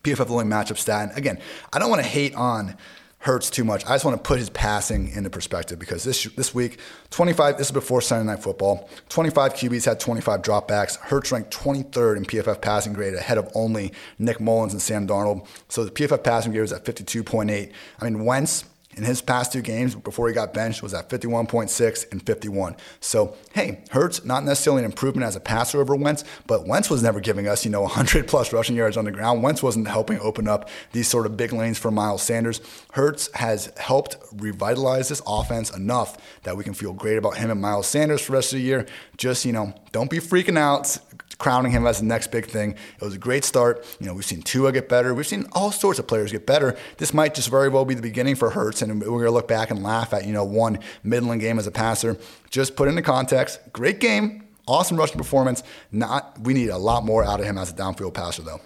[0.07, 1.09] PFF only matchup stat.
[1.09, 1.41] And again,
[1.73, 2.77] I don't want to hate on
[3.19, 3.85] Hurts too much.
[3.87, 6.79] I just want to put his passing into perspective because this this week,
[7.11, 10.97] 25, this is before Sunday Night Football, 25 QBs had 25 dropbacks.
[10.97, 15.45] Hurts ranked 23rd in PFF passing grade ahead of only Nick Mullens and Sam Darnold.
[15.69, 17.73] So the PFF passing grade was at 52.8.
[18.01, 18.65] I mean, Wentz
[18.97, 22.77] in his past two games before he got benched was at 51.6 and 51.
[23.01, 27.03] So, hey, Hurts, not necessarily an improvement as a passer over Wentz, but Wentz was
[27.03, 29.43] never giving us, you know, 100 plus rushing yards on the ground.
[29.43, 32.61] Wentz wasn't helping open up these sort of big lanes for Miles Sanders.
[32.93, 37.61] Hurts has helped revitalize this offense enough that we can feel great about him and
[37.61, 38.87] Miles Sanders for the rest of the year.
[39.19, 40.99] Just, you know, don't be freaking out
[41.39, 42.73] crowning him as the next big thing.
[42.73, 43.85] It was a great start.
[44.01, 45.15] You know, we've seen Tua get better.
[45.15, 46.77] We've seen all sorts of players get better.
[46.99, 49.49] This might just very well be the beginning for Hurts, and we're going to look
[49.49, 52.17] back and laugh at, you know, one middling game as a passer.
[52.51, 55.63] Just put into context, great game, awesome rushing performance.
[55.93, 58.61] Not, we need a lot more out of him as a downfield passer, though.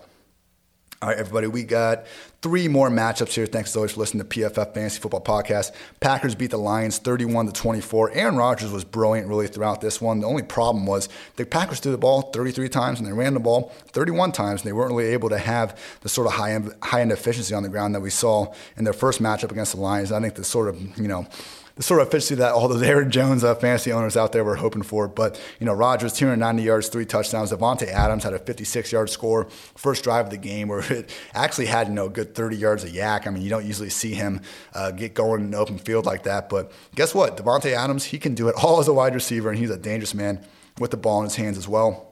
[1.02, 2.04] All right, everybody, we got
[2.42, 3.46] three more matchups here.
[3.46, 5.72] Thanks as always for listening to PFF Fantasy Football Podcast.
[5.98, 8.10] Packers beat the Lions 31 to 24.
[8.12, 10.20] Aaron Rodgers was brilliant really throughout this one.
[10.20, 13.40] The only problem was the Packers threw the ball 33 times and they ran the
[13.40, 16.74] ball 31 times, and they weren't really able to have the sort of high end,
[16.82, 19.80] high end efficiency on the ground that we saw in their first matchup against the
[19.80, 20.12] Lions.
[20.12, 21.26] I think the sort of you know
[21.80, 24.82] sort of efficiency that all those Aaron Jones uh, fantasy owners out there were hoping
[24.82, 25.08] for.
[25.08, 27.50] But, you know, Rodgers, 290 yards, three touchdowns.
[27.50, 31.66] Davante Adams had a 56 yard score, first drive of the game, where it actually
[31.66, 33.26] had, you know, good 30 yards of YAC.
[33.26, 34.42] I mean, you don't usually see him
[34.74, 36.48] uh, get going in an open field like that.
[36.48, 37.36] But guess what?
[37.36, 40.14] Davante Adams, he can do it all as a wide receiver, and he's a dangerous
[40.14, 40.44] man
[40.78, 42.06] with the ball in his hands as well.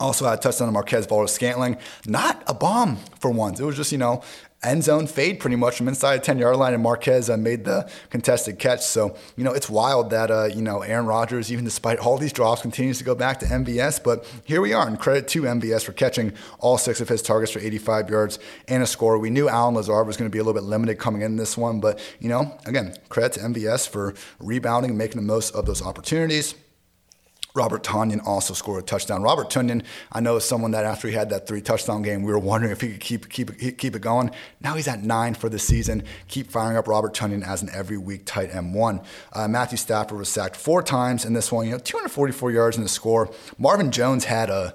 [0.00, 1.76] Also had a touchdown to Marquez Valdes-Scantling.
[2.06, 3.60] Not a bomb for once.
[3.60, 4.22] It was just, you know,
[4.64, 7.64] end zone fade pretty much from inside the 10 yard line, and Marquez uh, made
[7.64, 8.82] the contested catch.
[8.82, 12.32] So, you know, it's wild that, uh, you know, Aaron Rodgers, even despite all these
[12.32, 14.02] drops, continues to go back to MVS.
[14.02, 17.52] But here we are, and credit to MVS for catching all six of his targets
[17.52, 18.38] for 85 yards
[18.68, 19.18] and a score.
[19.18, 21.56] We knew Allen Lazard was going to be a little bit limited coming in this
[21.56, 25.66] one, but, you know, again, credit to MVS for rebounding and making the most of
[25.66, 26.54] those opportunities.
[27.54, 29.22] Robert Tonyan also scored a touchdown.
[29.22, 32.32] Robert Tonyan, I know, is someone that after he had that three touchdown game, we
[32.32, 34.30] were wondering if he could keep keep keep it going.
[34.60, 36.04] Now he's at nine for the season.
[36.28, 39.04] Keep firing up Robert Tonyan as an every week tight M1.
[39.32, 41.66] Uh, Matthew Stafford was sacked four times in this one.
[41.66, 43.30] You know, 244 yards in the score.
[43.58, 44.74] Marvin Jones had a,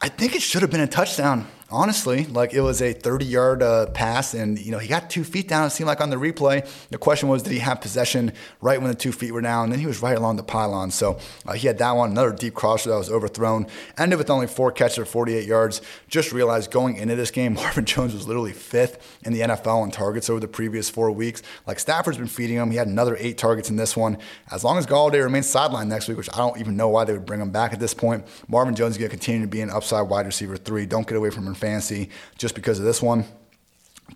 [0.00, 3.62] I think it should have been a touchdown honestly, like it was a 30 yard
[3.62, 5.66] uh, pass, and you know he got two feet down.
[5.66, 6.66] It seemed like on the replay.
[6.90, 9.64] The question was, did he have possession right when the two feet were down?
[9.64, 10.90] And then he was right along the pylon.
[10.90, 13.66] So uh, he had that one, another deep crosser that was overthrown.
[13.96, 15.82] Ended with only four catches for 48 yards.
[16.08, 19.90] Just realized going into this game, Marvin Jones was literally fifth in the NFL in
[19.90, 21.42] targets over the previous four weeks.
[21.66, 22.70] Like Stafford's been feeding him.
[22.70, 24.18] He had another eight targets in this one.
[24.50, 27.12] As long as Golladay remains sidelined next week, which I don't even know why they
[27.12, 29.60] would bring him back at this point, Marvin Jones is going to continue to be
[29.60, 30.86] an upside wide receiver three.
[30.86, 33.24] Don't get away from him fantasy just because of this one.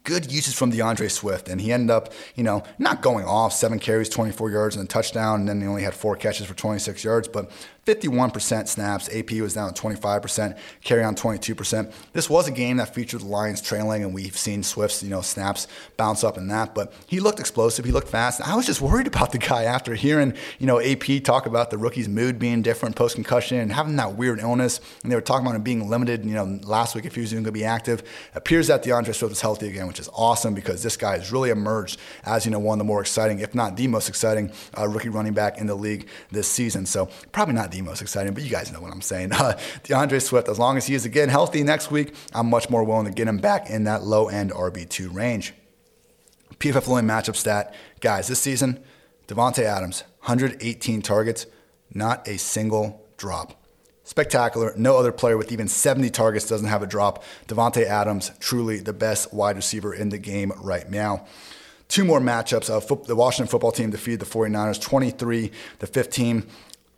[0.05, 3.79] Good usage from D'Andre Swift, and he ended up, you know, not going off seven
[3.79, 7.05] carries, 24 yards, and a touchdown, and then he only had four catches for 26
[7.05, 7.51] yards, but
[7.87, 9.09] 51% snaps.
[9.13, 11.93] AP was down at 25%, Kerryon 22%.
[12.13, 15.21] This was a game that featured the Lions trailing, and we've seen Swift's, you know,
[15.21, 15.67] snaps
[15.97, 17.85] bounce up in that, but he looked explosive.
[17.85, 18.41] He looked fast.
[18.41, 21.79] I was just worried about the guy after hearing, you know, AP talk about the
[21.79, 24.81] rookie's mood being different post concussion and having that weird illness.
[25.03, 27.33] And they were talking about him being limited, you know, last week if he was
[27.33, 28.05] even going to be active.
[28.37, 31.51] Appears that D'Andre Swift is healthy again, which is awesome because this guy has really
[31.51, 34.87] emerged as, you know, one of the more exciting, if not the most exciting uh,
[34.87, 36.87] rookie running back in the league this season.
[36.87, 39.33] So probably not the most exciting, but you guys know what I'm saying.
[39.43, 42.85] Uh, D'Andre Swift, as long as he is again healthy next week, I'm much more
[42.85, 45.53] willing to get him back in that low end RB2 range.
[46.59, 48.79] PFF only matchup stat, guys, this season,
[49.27, 51.47] Davante Adams, 118 targets,
[51.93, 53.61] not a single drop.
[54.05, 54.73] Spectacular.
[54.77, 57.25] No other player with even 70 targets doesn't have a drop.
[57.49, 61.27] Davante Adams, truly the best wide receiver in the game right now
[61.93, 62.71] two more matchups.
[62.71, 66.47] Uh, the Washington football team defeated the 49ers 23 to 15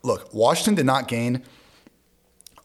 [0.05, 1.43] look, Washington did not gain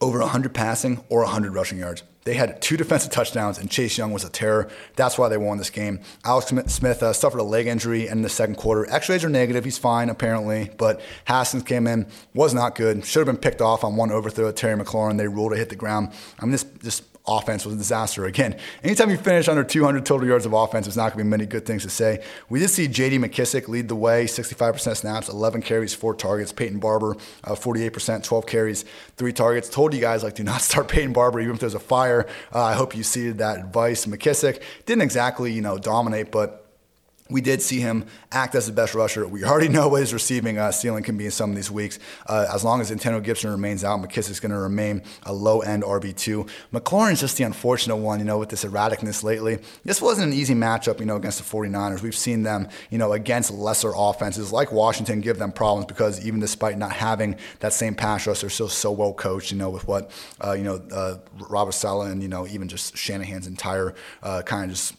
[0.02, 2.04] over 100 passing or 100 rushing yards.
[2.26, 4.70] They had two defensive touchdowns, and Chase Young was a terror.
[4.96, 6.02] That's why they won this game.
[6.26, 8.88] Alex Smith uh, suffered a leg injury in the second quarter.
[8.92, 9.64] X-rays are negative.
[9.64, 10.70] He's fine, apparently.
[10.78, 13.04] But Haskins came in, was not good.
[13.06, 15.18] Should have been picked off on one overthrow Terry McLaurin.
[15.18, 16.12] They ruled it hit the ground.
[16.38, 17.02] I mean, this, this
[17.38, 18.26] offense was a disaster.
[18.26, 21.30] Again, anytime you finish under 200 total yards of offense, there's not going to be
[21.30, 22.24] many good things to say.
[22.50, 23.20] We did see J.D.
[23.20, 26.52] McKissick lead the way, 65% snaps, 11 carries, four targets.
[26.52, 28.86] Peyton Barber, uh, 48%, 12 carries,
[29.18, 29.70] three targets.
[29.70, 32.28] Told you guys like do not start Peyton Barber even if there's a fire.
[32.54, 34.06] Uh, I hope you seeded that advice.
[34.06, 36.69] McKissick didn't exactly you know dominate, but
[37.30, 39.28] we did see him act as the best rusher.
[39.28, 42.00] We already know what his receiving uh, ceiling can be in some of these weeks.
[42.26, 45.84] Uh, as long as Antonio Gibson remains out, McKissick's going to remain a low end
[45.84, 46.50] RB2.
[46.74, 49.60] McLaurin's just the unfortunate one, you know, with this erraticness lately.
[49.86, 52.02] This wasn't an easy matchup, you know, against the 49ers.
[52.02, 56.40] We've seen them, you know, against lesser offenses like Washington give them problems because even
[56.40, 59.88] despite not having that same pass rush, they're still so well coached, you know, with
[59.88, 60.10] what,
[60.44, 61.18] uh, you know, uh,
[61.48, 64.96] Robert Saleh and, you know, even just Shanahan's entire uh, kind of just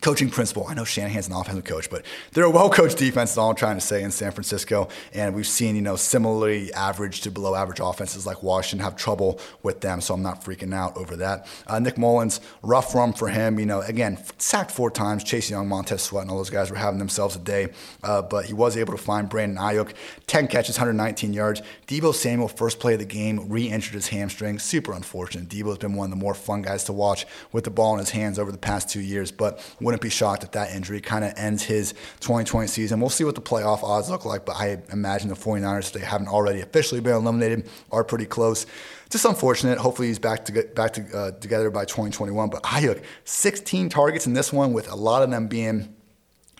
[0.00, 0.66] coaching principle.
[0.68, 3.32] I know Shanahan's an offensive coach, but they're a well-coached defense.
[3.32, 6.72] Is all I'm trying to say in San Francisco, and we've seen you know similarly
[6.72, 10.00] average to below average offenses like Washington have trouble with them.
[10.00, 11.46] So I'm not freaking out over that.
[11.66, 13.58] Uh, Nick Mullens, rough run for him.
[13.58, 15.24] You know, again sacked four times.
[15.24, 17.68] Chase Young, Montez Sweat, and all those guys were having themselves a day,
[18.02, 19.92] uh, but he was able to find Brandon Aiyuk,
[20.26, 21.62] 10 catches, 119 yards.
[21.86, 24.58] Deebo Samuel, first play of the game, re-injured his hamstring.
[24.58, 25.48] Super unfortunate.
[25.48, 28.10] Deebo's been one of the more fun guys to watch with the ball in his
[28.10, 29.60] hands over the past two years, but
[29.90, 33.00] wouldn't be shocked if that injury kind of ends his 2020 season.
[33.00, 36.00] We'll see what the playoff odds look like, but I imagine the 49ers, if they
[36.06, 38.66] haven't already officially been eliminated, are pretty close.
[39.08, 39.78] Just unfortunate.
[39.78, 42.50] Hopefully he's back to get back to, uh, together by 2021.
[42.50, 45.92] But Aiyuk, 16 targets in this one, with a lot of them being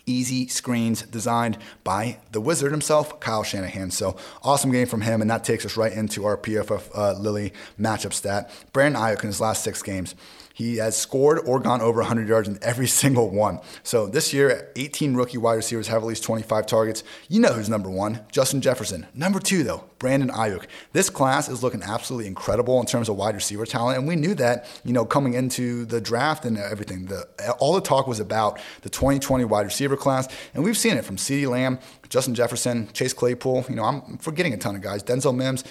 [0.06, 3.92] easy screens designed by the wizard himself, Kyle Shanahan.
[3.92, 7.52] So awesome game from him, and that takes us right into our PFF uh, Lily
[7.78, 8.50] matchup stat.
[8.72, 10.16] Brandon Aiyuk in his last six games,
[10.60, 13.60] he has scored or gone over 100 yards in every single one.
[13.82, 17.02] So this year, 18 rookie wide receivers have at least 25 targets.
[17.28, 18.20] You know who's number one?
[18.30, 19.06] Justin Jefferson.
[19.14, 20.66] Number two, though, Brandon Aiyuk.
[20.92, 24.34] This class is looking absolutely incredible in terms of wide receiver talent, and we knew
[24.34, 27.06] that, you know, coming into the draft and everything.
[27.06, 27.26] The,
[27.58, 31.16] all the talk was about the 2020 wide receiver class, and we've seen it from
[31.16, 31.78] CeeDee Lamb,
[32.10, 33.64] Justin Jefferson, Chase Claypool.
[33.68, 35.02] You know, I'm forgetting a ton of guys.
[35.02, 35.64] Denzel Mims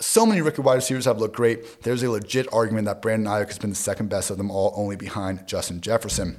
[0.00, 1.82] so many rookie wide receivers have looked great.
[1.82, 4.72] There's a legit argument that Brandon Aiyuk has been the second best of them all,
[4.76, 6.38] only behind Justin Jefferson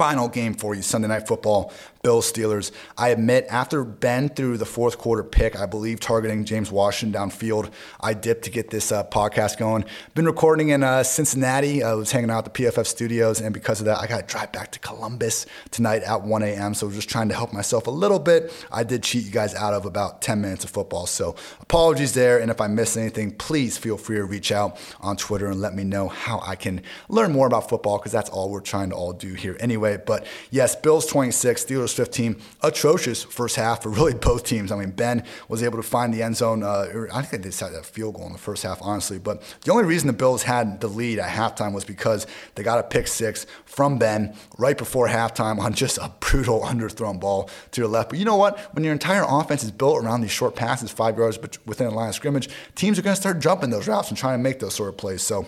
[0.00, 1.70] final game for you Sunday Night Football,
[2.02, 2.72] Bills Steelers.
[2.96, 7.70] I admit, after Ben threw the fourth quarter pick, I believe targeting James Washington downfield,
[8.00, 9.84] I dipped to get this uh, podcast going.
[10.14, 11.82] Been recording in uh, Cincinnati.
[11.82, 14.26] I was hanging out at the PFF studios, and because of that, I got to
[14.26, 16.72] drive back to Columbus tonight at 1 a.m.
[16.72, 18.50] So just trying to help myself a little bit.
[18.72, 21.06] I did cheat you guys out of about 10 minutes of football.
[21.06, 22.38] So apologies there.
[22.40, 25.74] And if I missed anything, please feel free to reach out on Twitter and let
[25.74, 28.96] me know how I can learn more about football because that's all we're trying to
[28.96, 29.98] all do here anyway.
[30.04, 32.36] But yes, Bills 26, Steelers 15.
[32.62, 34.72] Atrocious first half for really both teams.
[34.72, 36.62] I mean, Ben was able to find the end zone.
[36.62, 39.18] Uh, I think they decided a field goal in the first half, honestly.
[39.18, 42.78] But the only reason the Bills had the lead at halftime was because they got
[42.78, 47.80] a pick six from Ben right before halftime on just a brutal underthrown ball to
[47.80, 48.10] the left.
[48.10, 48.58] But you know what?
[48.74, 52.08] When your entire offense is built around these short passes, five yards within a line
[52.08, 54.74] of scrimmage, teams are going to start jumping those routes and trying to make those
[54.74, 55.22] sort of plays.
[55.22, 55.46] So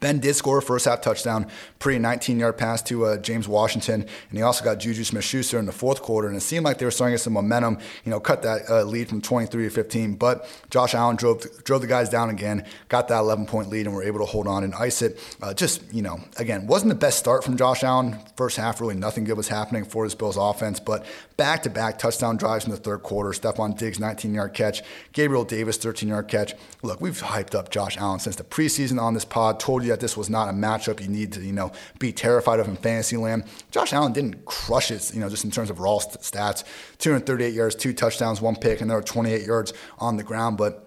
[0.00, 1.46] Ben did score a first half touchdown,
[1.78, 5.58] pretty 19 yard pass to uh, James Washington, and he also got Juju Smith Schuster
[5.58, 6.28] in the fourth quarter.
[6.28, 8.68] And it seemed like they were starting to get some momentum, you know, cut that
[8.68, 10.14] uh, lead from 23 to 15.
[10.16, 13.94] But Josh Allen drove drove the guys down again, got that 11 point lead, and
[13.94, 15.18] were able to hold on and ice it.
[15.40, 18.18] Uh, just, you know, again, wasn't the best start from Josh Allen.
[18.36, 21.06] First half, really nothing good was happening for his Bills offense, but
[21.36, 23.30] back to back touchdown drives in the third quarter.
[23.30, 24.82] Stefon Diggs, 19 yard catch,
[25.12, 26.54] Gabriel Davis, 13 yard catch.
[26.82, 30.00] Look, we've hyped up Josh Allen since the preseason on this pod, told you that
[30.00, 33.16] this was not a matchup you need to, you know, be terrified of in fantasy
[33.16, 33.44] land.
[33.70, 36.64] Josh Allen didn't crush it, you know, just in terms of raw stats.
[36.98, 40.56] 238 yards, two touchdowns, one pick, and there were 28 yards on the ground.
[40.56, 40.85] But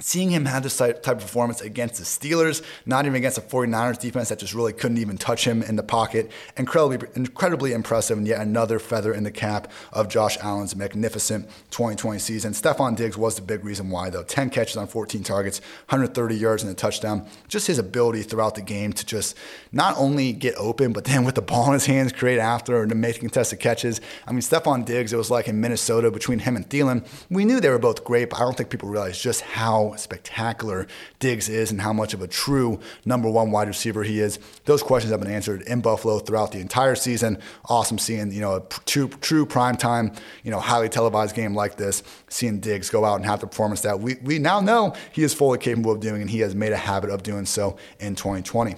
[0.00, 3.98] seeing him have this type of performance against the Steelers, not even against the 49ers
[3.98, 8.26] defense that just really couldn't even touch him in the pocket, incredibly, incredibly impressive, and
[8.26, 12.52] yet another feather in the cap of Josh Allen's magnificent 2020 season.
[12.52, 14.24] Stefon Diggs was the big reason why, though.
[14.24, 17.26] 10 catches on 14 targets, 130 yards and a touchdown.
[17.46, 19.36] Just his ability throughout the game to just
[19.70, 23.00] not only get open, but then with the ball in his hands, create after and
[23.00, 24.00] make contested catches.
[24.26, 27.06] I mean, Stefon Diggs, it was like in Minnesota between him and Thielen.
[27.30, 30.86] We knew they were both great, but I don't think people realized just how spectacular
[31.18, 34.38] Diggs is and how much of a true number one wide receiver he is.
[34.64, 37.38] Those questions have been answered in Buffalo throughout the entire season.
[37.66, 40.12] Awesome seeing, you know, a true, true prime time,
[40.42, 43.82] you know, highly televised game like this, seeing Diggs go out and have the performance
[43.82, 46.72] that we, we now know he is fully capable of doing and he has made
[46.72, 48.76] a habit of doing so in 2020.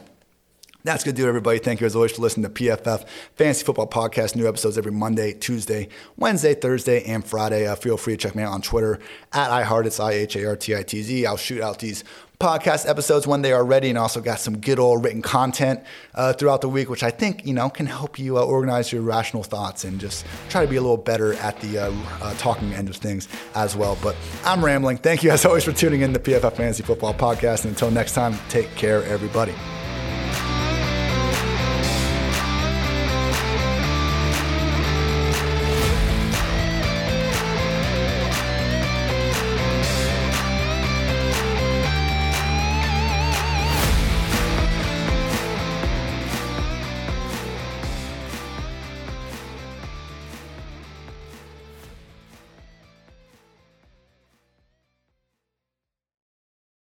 [0.86, 1.58] That's going to do it, everybody.
[1.58, 4.36] Thank you as always for listening to PFF Fantasy Football Podcast.
[4.36, 7.66] New episodes every Monday, Tuesday, Wednesday, Thursday, and Friday.
[7.66, 9.00] Uh, feel free to check me out on Twitter
[9.32, 9.86] at iHeart.
[9.86, 11.26] It's I H A R T I T Z.
[11.26, 12.04] I'll shoot out these
[12.38, 15.82] podcast episodes when they are ready, and also got some good old written content
[16.14, 19.02] uh, throughout the week, which I think you know can help you uh, organize your
[19.02, 22.72] rational thoughts and just try to be a little better at the uh, uh, talking
[22.74, 23.26] end of things
[23.56, 23.98] as well.
[24.04, 24.14] But
[24.44, 24.98] I'm rambling.
[24.98, 28.12] Thank you as always for tuning in to PFF Fantasy Football Podcast, and until next
[28.12, 29.54] time, take care, everybody.